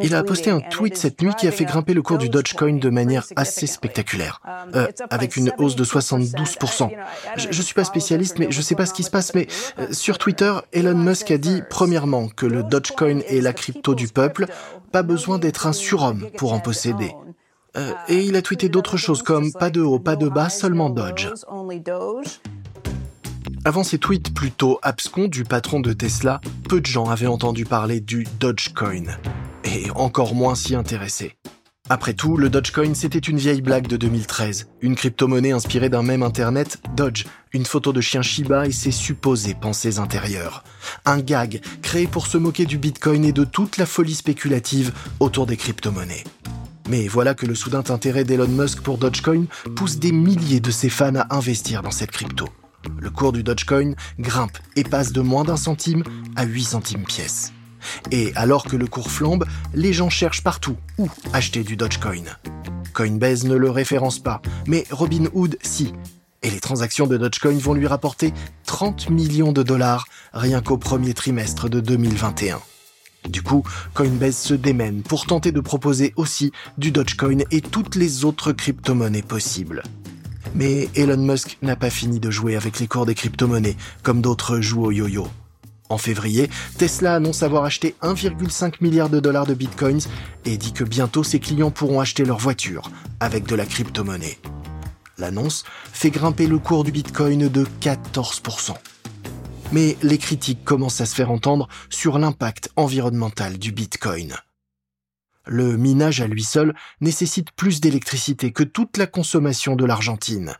Il 0.03 0.17
a 0.17 0.25
posté 0.25 0.51
un 0.51 0.59
tweet 0.59 0.97
cette 0.97 1.23
nuit 1.23 1.33
qui 1.39 1.47
a 1.47 1.53
fait 1.53 1.65
grimper 1.65 1.95
le 1.95 2.03
cours 2.03 2.19
du 2.19 2.29
Dogecoin 2.29 2.79
de 2.79 2.91
manière 2.91 3.25
assez 3.37 3.69
spectaculaire, 3.69 4.41
um, 4.45 4.73
euh, 4.75 4.89
avec 5.11 5.37
une 5.37 5.53
hausse 5.59 5.77
de 5.77 5.85
72%. 5.85 6.91
Je, 7.37 7.47
ne 7.47 7.53
suis 7.53 7.75
pas 7.75 7.85
spécialiste, 7.85 8.41
mais 8.41 8.49
je 8.51 8.61
sais 8.61 8.75
pas 8.75 8.87
ce 8.87 8.93
qui 8.93 9.05
se 9.05 9.11
passe, 9.13 9.33
mais 9.33 9.47
euh, 9.79 9.93
sur 9.93 10.19
Twitter, 10.19 10.55
Elon 10.73 10.97
Musk 10.99 11.31
a 11.31 11.39
dit 11.39 11.63
premièrement 11.71 12.27
que 12.27 12.47
le 12.47 12.65
Dogecoin 12.65 13.21
est 13.29 13.41
la 13.41 13.53
crypto 13.53 13.95
du 13.95 14.09
peuple, 14.09 14.47
pas 14.91 15.05
besoin 15.05 15.39
d'être 15.39 15.69
un 15.69 15.73
surhomme 15.73 16.27
pour 16.37 16.53
en 16.53 16.59
posséder. 16.59 17.13
Euh, 17.77 17.93
et 18.09 18.25
il 18.25 18.37
a 18.37 18.43
tweeté 18.43 18.69
d'autres 18.69 18.97
choses 18.97 19.23
comme 19.23 19.53
pas 19.53 19.71
de 19.71 19.81
haut, 19.81 19.99
pas 19.99 20.17
de 20.17 20.29
bas, 20.29 20.49
seulement 20.49 20.91
Dodge. 20.91 21.29
Avant 23.65 23.85
ces 23.85 23.99
tweets 23.99 24.33
plutôt 24.33 24.79
abscons 24.83 25.29
du 25.29 25.45
patron 25.45 25.81
de 25.81 25.93
Tesla, 25.93 26.41
peu 26.69 26.81
de 26.81 26.87
gens 26.87 27.11
avaient 27.11 27.27
entendu 27.27 27.65
parler 27.65 28.01
du 28.01 28.27
Dogecoin. 28.39 29.19
Et 29.65 29.91
encore 29.95 30.35
moins 30.35 30.55
s'y 30.55 30.75
intéresser. 30.75 31.37
Après 31.89 32.15
tout, 32.15 32.37
le 32.37 32.51
Dogecoin, 32.51 32.95
c'était 32.95 33.19
une 33.19 33.39
vieille 33.39 33.61
blague 33.61 33.87
de 33.87 33.97
2013, 33.97 34.69
une 34.81 34.97
crypto-monnaie 34.97 35.53
inspirée 35.53 35.89
d'un 35.89 36.03
même 36.03 36.25
internet, 36.25 36.79
Dodge, 36.97 37.27
une 37.53 37.65
photo 37.65 37.93
de 37.93 38.01
chien 38.01 38.23
Shiba 38.23 38.67
et 38.67 38.73
ses 38.73 38.91
supposées 38.91 39.55
pensées 39.55 40.01
intérieures. 40.01 40.65
Un 41.05 41.19
gag 41.19 41.61
créé 41.83 42.09
pour 42.09 42.27
se 42.27 42.39
moquer 42.39 42.67
du 42.67 42.79
Bitcoin 42.79 43.25
et 43.25 43.33
de 43.33 43.45
toute 43.45 43.77
la 43.77 43.87
folie 43.87 44.17
spéculative 44.17 44.93
autour 45.21 45.47
des 45.47 45.57
crypto-monnaies. 45.57 46.25
Mais 46.89 47.09
voilà 47.09 47.35
que 47.35 47.47
le 47.47 47.55
soudain 47.55 47.83
intérêt 47.89 48.25
d'Elon 48.25 48.49
Musk 48.49 48.81
pour 48.81 48.99
Dogecoin 48.99 49.47
pousse 49.75 49.99
des 49.99 50.13
milliers 50.13 50.61
de 50.61 50.71
ses 50.71 50.89
fans 50.89 51.17
à 51.17 51.35
investir 51.35 51.83
dans 51.83 51.91
cette 51.91 52.13
crypto. 52.13 52.49
Le 53.01 53.11
cours 53.11 53.33
du 53.33 53.43
Dogecoin 53.43 53.95
grimpe 54.21 54.59
et 54.77 54.85
passe 54.85 55.13
de 55.13 55.21
moins 55.21 55.45
d'un 55.45 55.57
centime 55.57 56.05
à 56.37 56.45
8 56.45 56.63
centimes 56.65 57.05
pièce. 57.05 57.53
Et 58.11 58.33
alors 58.37 58.65
que 58.65 58.77
le 58.77 58.87
cours 58.87 59.11
flambe, 59.11 59.45
les 59.75 59.93
gens 59.93 60.11
cherchent 60.11 60.45
partout 60.45 60.77
où 60.99 61.09
acheter 61.33 61.65
du 61.65 61.77
Dogecoin. 61.77 62.25
Coinbase 62.93 63.45
ne 63.45 63.57
le 63.57 63.71
référence 63.71 64.21
pas, 64.21 64.41
mais 64.67 64.85
Robinhood 64.91 65.59
si. 65.63 65.93
Et 66.43 66.51
les 66.51 66.61
transactions 66.61 67.07
de 67.07 67.17
Dogecoin 67.17 67.59
vont 67.59 67.75
lui 67.75 67.87
rapporter 67.87 68.33
30 68.67 69.11
millions 69.11 69.53
de 69.53 69.63
dollars 69.63 70.07
rien 70.33 70.63
qu'au 70.63 70.79
premier 70.79 71.15
trimestre 71.15 71.69
de 71.69 71.81
2021. 71.81 72.61
Du 73.29 73.43
coup, 73.43 73.63
Coinbase 73.95 74.37
se 74.37 74.55
démène 74.55 75.03
pour 75.03 75.27
tenter 75.27 75.53
de 75.53 75.61
proposer 75.61 76.13
aussi 76.17 76.53
du 76.79 76.91
Dogecoin 76.91 77.45
et 77.51 77.61
toutes 77.61 77.97
les 77.97 78.25
autres 78.25 78.53
crypto-monnaies 78.53 79.23
possibles. 79.23 79.83
Mais 80.55 80.89
Elon 80.95 81.17
Musk 81.17 81.59
n'a 81.63 81.77
pas 81.77 81.91
fini 81.91 82.21
de 82.21 82.31
jouer 82.31 82.57
avec 82.57 82.79
les 82.81 82.87
cours 82.87 83.07
des 83.07 83.15
crypto-monnaies, 83.15 83.77
comme 84.03 84.23
d'autres 84.23 84.61
jouent 84.61 84.87
au 84.87 84.93
yo-yo. 84.93 85.29
En 85.89 85.99
février, 85.99 86.51
Tesla 86.79 87.15
annonce 87.15 87.43
avoir 87.43 87.65
acheté 87.65 87.95
1,5 88.03 88.75
milliard 88.81 89.09
de 89.09 89.21
dollars 89.21 89.47
de 89.47 89.55
bitcoins 89.55 90.01
et 90.45 90.57
dit 90.57 90.73
que 90.73 90.83
bientôt 90.83 91.23
ses 91.23 91.39
clients 91.39 91.71
pourront 91.71 92.01
acheter 92.01 92.25
leur 92.25 92.39
voiture 92.39 92.91
avec 93.21 93.47
de 93.47 93.55
la 93.55 93.67
crypto-monnaie. 93.67 94.39
L'annonce 95.19 95.65
fait 95.93 96.11
grimper 96.11 96.47
le 96.47 96.59
cours 96.59 96.85
du 96.85 96.93
bitcoin 96.93 97.49
de 97.49 97.67
14% 97.81 98.75
mais 99.73 99.97
les 100.03 100.19
critiques 100.19 100.65
commencent 100.65 101.01
à 101.01 101.07
se 101.07 101.15
faire 101.15 101.31
entendre 101.31 101.69
sur 101.91 102.19
l'impact 102.19 102.71
environnemental 102.77 103.59
du 103.59 103.73
Bitcoin. 103.73 104.35
Le 105.47 105.77
minage 105.77 106.21
à 106.21 106.27
lui 106.27 106.43
seul 106.43 106.75
nécessite 107.01 107.53
plus 107.53 107.81
d'électricité 107.81 108.53
que 108.53 108.65
toute 108.65 108.97
la 108.97 109.07
consommation 109.07 109.77
de 109.77 109.85
l'Argentine. 109.85 110.55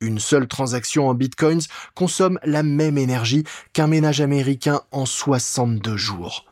Une 0.00 0.18
seule 0.18 0.48
transaction 0.48 1.08
en 1.08 1.14
bitcoins 1.14 1.62
consomme 1.94 2.38
la 2.44 2.62
même 2.62 2.98
énergie 2.98 3.44
qu'un 3.72 3.86
ménage 3.86 4.20
américain 4.20 4.80
en 4.90 5.06
62 5.06 5.96
jours. 5.96 6.46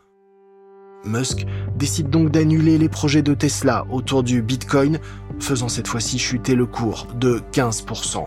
Musk 1.04 1.44
décide 1.76 2.08
donc 2.08 2.30
d'annuler 2.30 2.78
les 2.78 2.88
projets 2.88 3.22
de 3.22 3.34
Tesla 3.34 3.84
autour 3.90 4.22
du 4.22 4.40
bitcoin, 4.42 5.00
faisant 5.40 5.68
cette 5.68 5.88
fois-ci 5.88 6.20
chuter 6.20 6.54
le 6.54 6.66
cours 6.66 7.08
de 7.16 7.42
15% 7.52 8.26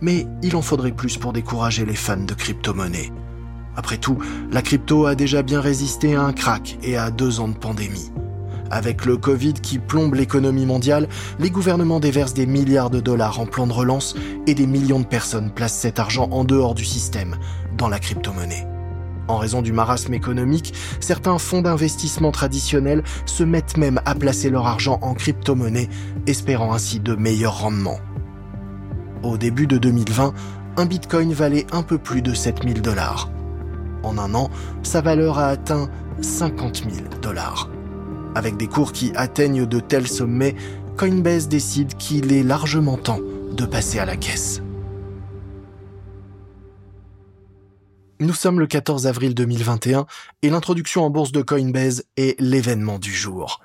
mais 0.00 0.26
il 0.42 0.56
en 0.56 0.62
faudrait 0.62 0.92
plus 0.92 1.16
pour 1.16 1.32
décourager 1.32 1.84
les 1.84 1.94
fans 1.94 2.16
de 2.16 2.34
crypto-monnaies. 2.34 3.12
Après 3.76 3.98
tout, 3.98 4.18
la 4.50 4.62
crypto 4.62 5.06
a 5.06 5.14
déjà 5.14 5.42
bien 5.42 5.60
résisté 5.60 6.14
à 6.14 6.22
un 6.22 6.32
crack 6.32 6.78
et 6.82 6.96
à 6.96 7.10
deux 7.10 7.40
ans 7.40 7.48
de 7.48 7.56
pandémie. 7.56 8.10
Avec 8.70 9.06
le 9.06 9.16
Covid 9.16 9.54
qui 9.54 9.78
plombe 9.78 10.14
l'économie 10.14 10.66
mondiale, 10.66 11.08
les 11.38 11.50
gouvernements 11.50 12.00
déversent 12.00 12.34
des 12.34 12.46
milliards 12.46 12.90
de 12.90 13.00
dollars 13.00 13.40
en 13.40 13.46
plan 13.46 13.66
de 13.66 13.72
relance 13.72 14.14
et 14.46 14.54
des 14.54 14.66
millions 14.66 15.00
de 15.00 15.06
personnes 15.06 15.50
placent 15.50 15.78
cet 15.78 15.98
argent 15.98 16.28
en 16.30 16.44
dehors 16.44 16.74
du 16.74 16.84
système, 16.84 17.36
dans 17.76 17.88
la 17.88 17.98
crypto-monnaie. 17.98 18.66
En 19.28 19.36
raison 19.36 19.60
du 19.60 19.72
marasme 19.72 20.14
économique, 20.14 20.72
certains 21.00 21.38
fonds 21.38 21.62
d'investissement 21.62 22.32
traditionnels 22.32 23.04
se 23.26 23.44
mettent 23.44 23.76
même 23.76 24.00
à 24.06 24.14
placer 24.14 24.48
leur 24.48 24.66
argent 24.66 24.98
en 25.02 25.14
crypto-monnaie, 25.14 25.88
espérant 26.26 26.72
ainsi 26.72 26.98
de 26.98 27.14
meilleurs 27.14 27.60
rendements. 27.60 28.00
Au 29.22 29.36
début 29.36 29.66
de 29.66 29.78
2020, 29.78 30.32
un 30.76 30.86
bitcoin 30.86 31.32
valait 31.32 31.66
un 31.72 31.82
peu 31.82 31.98
plus 31.98 32.22
de 32.22 32.34
7000 32.34 32.82
dollars. 32.82 33.30
En 34.04 34.16
un 34.16 34.32
an, 34.34 34.48
sa 34.82 35.00
valeur 35.00 35.38
a 35.38 35.48
atteint 35.48 35.90
50 36.20 36.84
000 36.88 37.08
dollars. 37.20 37.68
Avec 38.34 38.56
des 38.56 38.68
cours 38.68 38.92
qui 38.92 39.12
atteignent 39.16 39.66
de 39.66 39.80
tels 39.80 40.06
sommets, 40.06 40.54
Coinbase 40.96 41.48
décide 41.48 41.96
qu'il 41.96 42.32
est 42.32 42.44
largement 42.44 42.96
temps 42.96 43.20
de 43.52 43.64
passer 43.64 43.98
à 43.98 44.04
la 44.04 44.16
caisse. 44.16 44.62
Nous 48.20 48.34
sommes 48.34 48.60
le 48.60 48.66
14 48.66 49.06
avril 49.06 49.34
2021 49.34 50.06
et 50.42 50.50
l'introduction 50.50 51.04
en 51.04 51.10
bourse 51.10 51.32
de 51.32 51.42
Coinbase 51.42 52.04
est 52.16 52.40
l'événement 52.40 52.98
du 52.98 53.12
jour. 53.12 53.60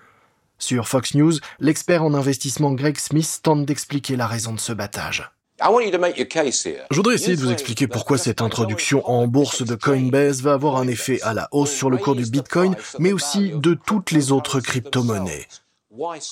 Sur 0.59 0.87
Fox 0.87 1.15
News, 1.15 1.33
l'expert 1.59 2.03
en 2.03 2.13
investissement 2.13 2.71
Greg 2.71 2.97
Smith 2.97 3.39
tente 3.43 3.65
d'expliquer 3.65 4.15
la 4.15 4.27
raison 4.27 4.53
de 4.53 4.59
ce 4.59 4.71
battage. 4.71 5.31
Je 5.61 6.95
voudrais 6.95 7.15
essayer 7.15 7.35
de 7.35 7.41
vous 7.41 7.51
expliquer 7.51 7.87
pourquoi 7.87 8.17
cette 8.17 8.41
introduction 8.41 9.07
en 9.07 9.27
bourse 9.27 9.63
de 9.63 9.75
Coinbase 9.75 10.41
va 10.41 10.53
avoir 10.53 10.77
un 10.77 10.87
effet 10.87 11.21
à 11.21 11.33
la 11.33 11.47
hausse 11.51 11.71
sur 11.71 11.89
le 11.89 11.97
cours 11.97 12.15
du 12.15 12.25
Bitcoin, 12.25 12.75
mais 12.99 13.13
aussi 13.13 13.51
de 13.55 13.73
toutes 13.73 14.11
les 14.11 14.31
autres 14.31 14.59
crypto-monnaies. 14.59 15.47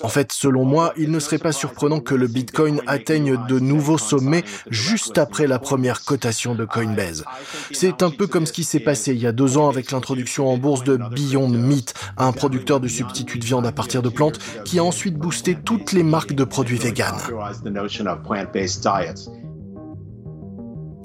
En 0.04 0.10
fait, 0.10 0.32
selon 0.32 0.65
moi, 0.65 0.91
il 0.97 1.12
ne 1.12 1.19
serait 1.19 1.38
pas 1.38 1.52
surprenant 1.52 2.00
que 2.00 2.15
le 2.15 2.26
Bitcoin 2.26 2.82
atteigne 2.88 3.38
de 3.47 3.60
nouveaux 3.60 4.00
sommets 4.00 4.43
juste 4.71 5.19
après 5.19 5.45
la 5.45 5.60
première 5.60 6.04
cotation 6.04 6.56
de 6.56 6.65
Coinbase. 6.65 7.26
C'est 7.71 8.02
un 8.02 8.10
peu 8.10 8.26
comme 8.26 8.47
ce 8.47 8.54
qui 8.54 8.63
s'est 8.63 8.80
passé 8.80 9.13
il 9.13 9.21
y 9.21 9.28
a 9.28 9.32
deux 9.32 9.58
ans 9.58 9.69
avec 9.69 9.91
l'introduction 9.91 10.47
en 10.47 10.58
bourse 10.58 10.84
de 10.84 10.97
Beyond 10.97 11.50
Meat, 11.50 11.93
un 12.17 12.32
producteur 12.32 12.80
de 12.80 12.88
substituts 12.88 13.38
de 13.38 13.45
viande 13.45 13.67
à 13.67 13.71
partir 13.71 14.02
de 14.02 14.10
plantes, 14.10 14.39
qui 14.65 14.80
a 14.80 14.84
ensuite 14.84 15.15
boosté 15.15 15.56
toutes 15.63 15.91
les 15.91 16.04
marques 16.04 16.34
de 16.34 16.43
produits 16.43 16.78
véganes. 16.78 17.21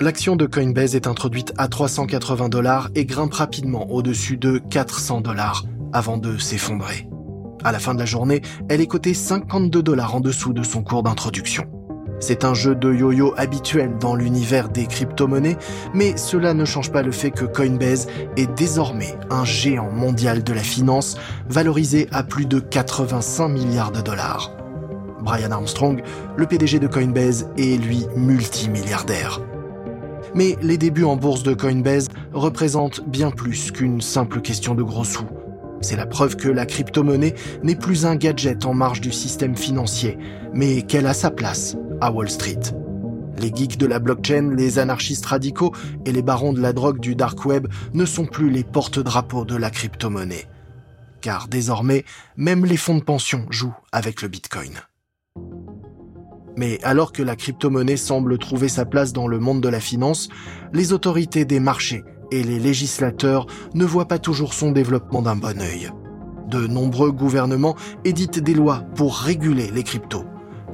L'action 0.00 0.36
de 0.36 0.46
Coinbase 0.46 0.94
est 0.94 1.06
introduite 1.06 1.52
à 1.58 1.68
380 1.68 2.48
dollars 2.48 2.88
et 2.94 3.04
grimpe 3.04 3.34
rapidement 3.34 3.90
au-dessus 3.90 4.38
de 4.38 4.58
400 4.70 5.20
dollars 5.20 5.64
avant 5.92 6.16
de 6.16 6.38
s'effondrer. 6.38 7.08
À 7.64 7.72
la 7.72 7.78
fin 7.78 7.94
de 7.94 7.98
la 7.98 8.04
journée, 8.04 8.42
elle 8.68 8.80
est 8.80 8.86
cotée 8.86 9.14
52 9.14 9.82
dollars 9.82 10.14
en 10.14 10.20
dessous 10.20 10.52
de 10.52 10.62
son 10.62 10.82
cours 10.82 11.02
d'introduction. 11.02 11.64
C'est 12.18 12.44
un 12.44 12.54
jeu 12.54 12.74
de 12.74 12.92
yo-yo 12.92 13.34
habituel 13.36 13.98
dans 14.00 14.14
l'univers 14.14 14.70
des 14.70 14.86
crypto-monnaies, 14.86 15.58
mais 15.92 16.16
cela 16.16 16.54
ne 16.54 16.64
change 16.64 16.90
pas 16.90 17.02
le 17.02 17.12
fait 17.12 17.30
que 17.30 17.44
Coinbase 17.44 18.06
est 18.36 18.52
désormais 18.56 19.14
un 19.30 19.44
géant 19.44 19.90
mondial 19.90 20.42
de 20.42 20.52
la 20.52 20.62
finance, 20.62 21.18
valorisé 21.48 22.08
à 22.12 22.22
plus 22.22 22.46
de 22.46 22.58
85 22.58 23.48
milliards 23.48 23.92
de 23.92 24.00
dollars. 24.00 24.52
Brian 25.20 25.50
Armstrong, 25.50 26.02
le 26.36 26.46
PDG 26.46 26.78
de 26.78 26.86
Coinbase 26.86 27.50
est 27.58 27.82
lui 27.82 28.06
multimilliardaire. 28.16 29.40
Mais 30.34 30.56
les 30.62 30.78
débuts 30.78 31.04
en 31.04 31.16
bourse 31.16 31.42
de 31.42 31.52
Coinbase 31.52 32.08
représentent 32.32 33.02
bien 33.06 33.30
plus 33.30 33.72
qu'une 33.72 34.00
simple 34.00 34.40
question 34.40 34.74
de 34.74 34.82
gros 34.82 35.04
sous. 35.04 35.26
C'est 35.80 35.96
la 35.96 36.06
preuve 36.06 36.36
que 36.36 36.48
la 36.48 36.66
crypto-monnaie 36.66 37.34
n'est 37.62 37.76
plus 37.76 38.06
un 38.06 38.16
gadget 38.16 38.64
en 38.64 38.74
marge 38.74 39.00
du 39.00 39.12
système 39.12 39.56
financier, 39.56 40.18
mais 40.52 40.82
qu'elle 40.82 41.06
a 41.06 41.14
sa 41.14 41.30
place 41.30 41.76
à 42.00 42.10
Wall 42.10 42.30
Street. 42.30 42.60
Les 43.38 43.52
geeks 43.54 43.76
de 43.76 43.86
la 43.86 43.98
blockchain, 43.98 44.54
les 44.56 44.78
anarchistes 44.78 45.26
radicaux 45.26 45.72
et 46.06 46.12
les 46.12 46.22
barons 46.22 46.54
de 46.54 46.60
la 46.60 46.72
drogue 46.72 47.00
du 47.00 47.14
dark 47.14 47.44
web 47.44 47.68
ne 47.92 48.06
sont 48.06 48.24
plus 48.24 48.50
les 48.50 48.64
porte-drapeaux 48.64 49.44
de 49.44 49.56
la 49.56 49.70
crypto-monnaie. 49.70 50.48
Car 51.20 51.48
désormais, 51.48 52.04
même 52.36 52.64
les 52.64 52.78
fonds 52.78 52.96
de 52.96 53.02
pension 53.02 53.46
jouent 53.50 53.76
avec 53.92 54.22
le 54.22 54.28
bitcoin. 54.28 54.80
Mais 56.56 56.82
alors 56.82 57.12
que 57.12 57.22
la 57.22 57.36
crypto-monnaie 57.36 57.98
semble 57.98 58.38
trouver 58.38 58.68
sa 58.68 58.86
place 58.86 59.12
dans 59.12 59.28
le 59.28 59.38
monde 59.38 59.60
de 59.60 59.68
la 59.68 59.80
finance, 59.80 60.30
les 60.72 60.94
autorités 60.94 61.44
des 61.44 61.60
marchés 61.60 62.04
et 62.30 62.42
les 62.42 62.58
législateurs 62.58 63.46
ne 63.74 63.84
voient 63.84 64.08
pas 64.08 64.18
toujours 64.18 64.54
son 64.54 64.72
développement 64.72 65.22
d'un 65.22 65.36
bon 65.36 65.60
œil. 65.60 65.90
De 66.48 66.66
nombreux 66.66 67.10
gouvernements 67.10 67.76
éditent 68.04 68.38
des 68.38 68.54
lois 68.54 68.84
pour 68.94 69.16
réguler 69.16 69.70
les 69.72 69.82
cryptos. 69.82 70.24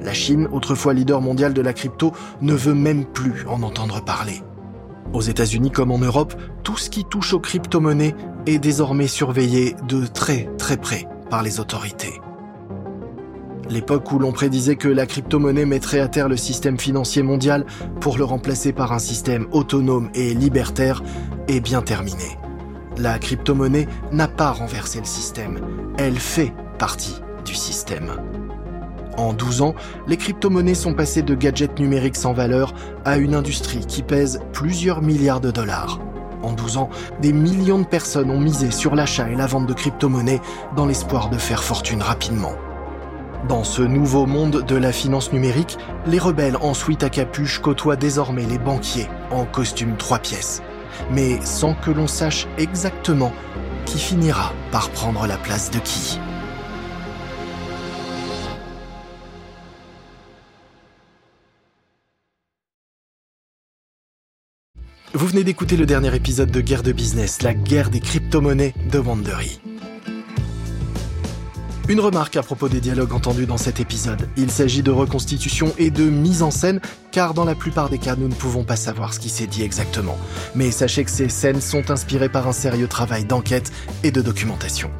La 0.01 0.13
Chine, 0.13 0.47
autrefois 0.51 0.93
leader 0.93 1.21
mondial 1.21 1.53
de 1.53 1.61
la 1.61 1.73
crypto, 1.73 2.11
ne 2.41 2.53
veut 2.53 2.73
même 2.73 3.05
plus 3.05 3.45
en 3.47 3.63
entendre 3.63 4.03
parler. 4.03 4.41
Aux 5.13 5.21
États-Unis 5.21 5.71
comme 5.71 5.91
en 5.91 5.99
Europe, 5.99 6.33
tout 6.63 6.77
ce 6.77 6.89
qui 6.89 7.05
touche 7.05 7.33
aux 7.33 7.39
crypto-monnaies 7.39 8.15
est 8.45 8.59
désormais 8.59 9.07
surveillé 9.07 9.75
de 9.87 10.05
très 10.05 10.49
très 10.57 10.77
près 10.77 11.07
par 11.29 11.43
les 11.43 11.59
autorités. 11.59 12.19
L'époque 13.69 14.11
où 14.11 14.19
l'on 14.19 14.31
prédisait 14.31 14.75
que 14.75 14.87
la 14.87 15.05
crypto-monnaie 15.05 15.65
mettrait 15.65 16.01
à 16.01 16.07
terre 16.07 16.27
le 16.27 16.37
système 16.37 16.77
financier 16.77 17.23
mondial 17.23 17.65
pour 18.01 18.17
le 18.17 18.23
remplacer 18.23 18.73
par 18.73 18.91
un 18.91 18.99
système 18.99 19.47
autonome 19.51 20.09
et 20.13 20.33
libertaire 20.33 21.01
est 21.47 21.61
bien 21.61 21.81
terminée. 21.81 22.37
La 22.97 23.17
crypto-monnaie 23.19 23.87
n'a 24.11 24.27
pas 24.27 24.51
renversé 24.51 24.99
le 24.99 25.05
système, 25.05 25.59
elle 25.97 26.17
fait 26.17 26.53
partie 26.77 27.15
du 27.45 27.55
système. 27.55 28.11
En 29.17 29.33
12 29.33 29.61
ans, 29.61 29.75
les 30.07 30.17
crypto-monnaies 30.17 30.73
sont 30.73 30.93
passées 30.93 31.21
de 31.21 31.35
gadgets 31.35 31.79
numériques 31.79 32.15
sans 32.15 32.33
valeur 32.33 32.73
à 33.05 33.17
une 33.17 33.35
industrie 33.35 33.85
qui 33.85 34.03
pèse 34.03 34.39
plusieurs 34.53 35.01
milliards 35.01 35.41
de 35.41 35.51
dollars. 35.51 35.99
En 36.41 36.51
12 36.51 36.77
ans, 36.77 36.89
des 37.21 37.31
millions 37.31 37.79
de 37.79 37.85
personnes 37.85 38.29
ont 38.29 38.39
misé 38.39 38.71
sur 38.71 38.95
l'achat 38.95 39.29
et 39.29 39.35
la 39.35 39.47
vente 39.47 39.67
de 39.67 39.73
crypto-monnaies 39.73 40.41
dans 40.75 40.85
l'espoir 40.85 41.29
de 41.29 41.37
faire 41.37 41.63
fortune 41.63 42.01
rapidement. 42.01 42.53
Dans 43.47 43.65
ce 43.65 43.81
nouveau 43.81 44.25
monde 44.25 44.63
de 44.65 44.75
la 44.77 44.93
finance 44.93 45.33
numérique, 45.33 45.77
les 46.05 46.17
rebelles 46.17 46.55
en 46.55 46.73
suite 46.73 47.03
à 47.03 47.09
capuche 47.09 47.59
côtoient 47.59 47.97
désormais 47.97 48.45
les 48.45 48.57
banquiers 48.57 49.09
en 49.31 49.43
costume 49.43 49.97
trois 49.97 50.19
pièces, 50.19 50.61
mais 51.11 51.41
sans 51.45 51.73
que 51.73 51.91
l'on 51.91 52.07
sache 52.07 52.47
exactement 52.57 53.33
qui 53.85 53.99
finira 53.99 54.53
par 54.71 54.89
prendre 54.91 55.27
la 55.27 55.35
place 55.35 55.71
de 55.71 55.79
qui. 55.79 56.19
Vous 65.13 65.27
venez 65.27 65.43
d'écouter 65.43 65.75
le 65.75 65.85
dernier 65.85 66.15
épisode 66.15 66.49
de 66.49 66.61
Guerre 66.61 66.81
de 66.81 66.93
Business, 66.93 67.41
la 67.41 67.53
guerre 67.53 67.89
des 67.89 67.99
crypto-monnaies 67.99 68.73
de 68.89 68.99
Wandery. 68.99 69.59
Une 71.89 71.99
remarque 71.99 72.37
à 72.37 72.43
propos 72.43 72.69
des 72.69 72.79
dialogues 72.79 73.11
entendus 73.11 73.45
dans 73.45 73.57
cet 73.57 73.81
épisode. 73.81 74.29
Il 74.37 74.49
s'agit 74.49 74.83
de 74.83 74.91
reconstitution 74.91 75.73
et 75.77 75.91
de 75.91 76.05
mise 76.05 76.41
en 76.41 76.49
scène, 76.49 76.79
car 77.11 77.33
dans 77.33 77.43
la 77.43 77.55
plupart 77.55 77.89
des 77.89 77.97
cas, 77.97 78.15
nous 78.15 78.29
ne 78.29 78.33
pouvons 78.33 78.63
pas 78.63 78.77
savoir 78.77 79.13
ce 79.13 79.19
qui 79.19 79.27
s'est 79.27 79.47
dit 79.47 79.63
exactement. 79.63 80.17
Mais 80.55 80.71
sachez 80.71 81.03
que 81.03 81.11
ces 81.11 81.27
scènes 81.27 81.59
sont 81.59 81.91
inspirées 81.91 82.29
par 82.29 82.47
un 82.47 82.53
sérieux 82.53 82.87
travail 82.87 83.25
d'enquête 83.25 83.73
et 84.03 84.11
de 84.11 84.21
documentation. 84.21 84.91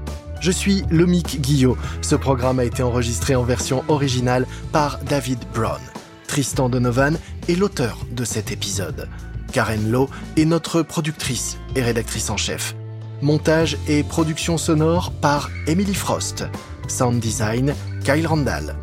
Je 0.42 0.52
suis 0.52 0.84
Lomic 0.90 1.40
Guillot. 1.40 1.78
Ce 2.02 2.16
programme 2.16 2.60
a 2.60 2.66
été 2.66 2.84
enregistré 2.84 3.34
en 3.34 3.44
version 3.44 3.86
originale 3.88 4.46
par 4.74 5.00
David 5.06 5.40
Brown. 5.54 5.80
Tristan 6.28 6.68
Donovan 6.68 7.18
est 7.48 7.56
l'auteur 7.56 7.98
de 8.12 8.26
cet 8.26 8.52
épisode. 8.52 9.08
Karen 9.54 9.90
Lowe 9.90 10.10
est 10.36 10.44
notre 10.44 10.82
productrice 10.82 11.58
et 11.78 11.82
rédactrice 11.82 12.30
en 12.30 12.36
chef. 12.36 12.76
Montage 13.22 13.78
et 13.88 14.04
production 14.04 14.58
sonore 14.58 15.14
par 15.22 15.50
Emily 15.66 15.96
Frost. 15.96 16.44
Sound 16.88 17.20
design, 17.20 17.74
Kyle 18.04 18.28
Randall. 18.28 18.76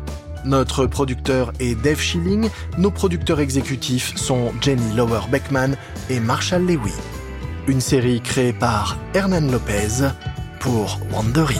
Notre 0.43 0.87
producteur 0.87 1.53
est 1.59 1.75
Dave 1.75 1.99
Schilling. 1.99 2.49
Nos 2.77 2.91
producteurs 2.91 3.39
exécutifs 3.39 4.15
sont 4.15 4.51
Jenny 4.61 4.95
Lower 4.95 5.21
Beckman 5.31 5.75
et 6.09 6.19
Marshall 6.19 6.65
Lewy. 6.65 6.91
Une 7.67 7.81
série 7.81 8.21
créée 8.21 8.53
par 8.53 8.97
Hernan 9.13 9.51
Lopez 9.51 10.09
pour 10.59 10.99
Wandery. 11.13 11.59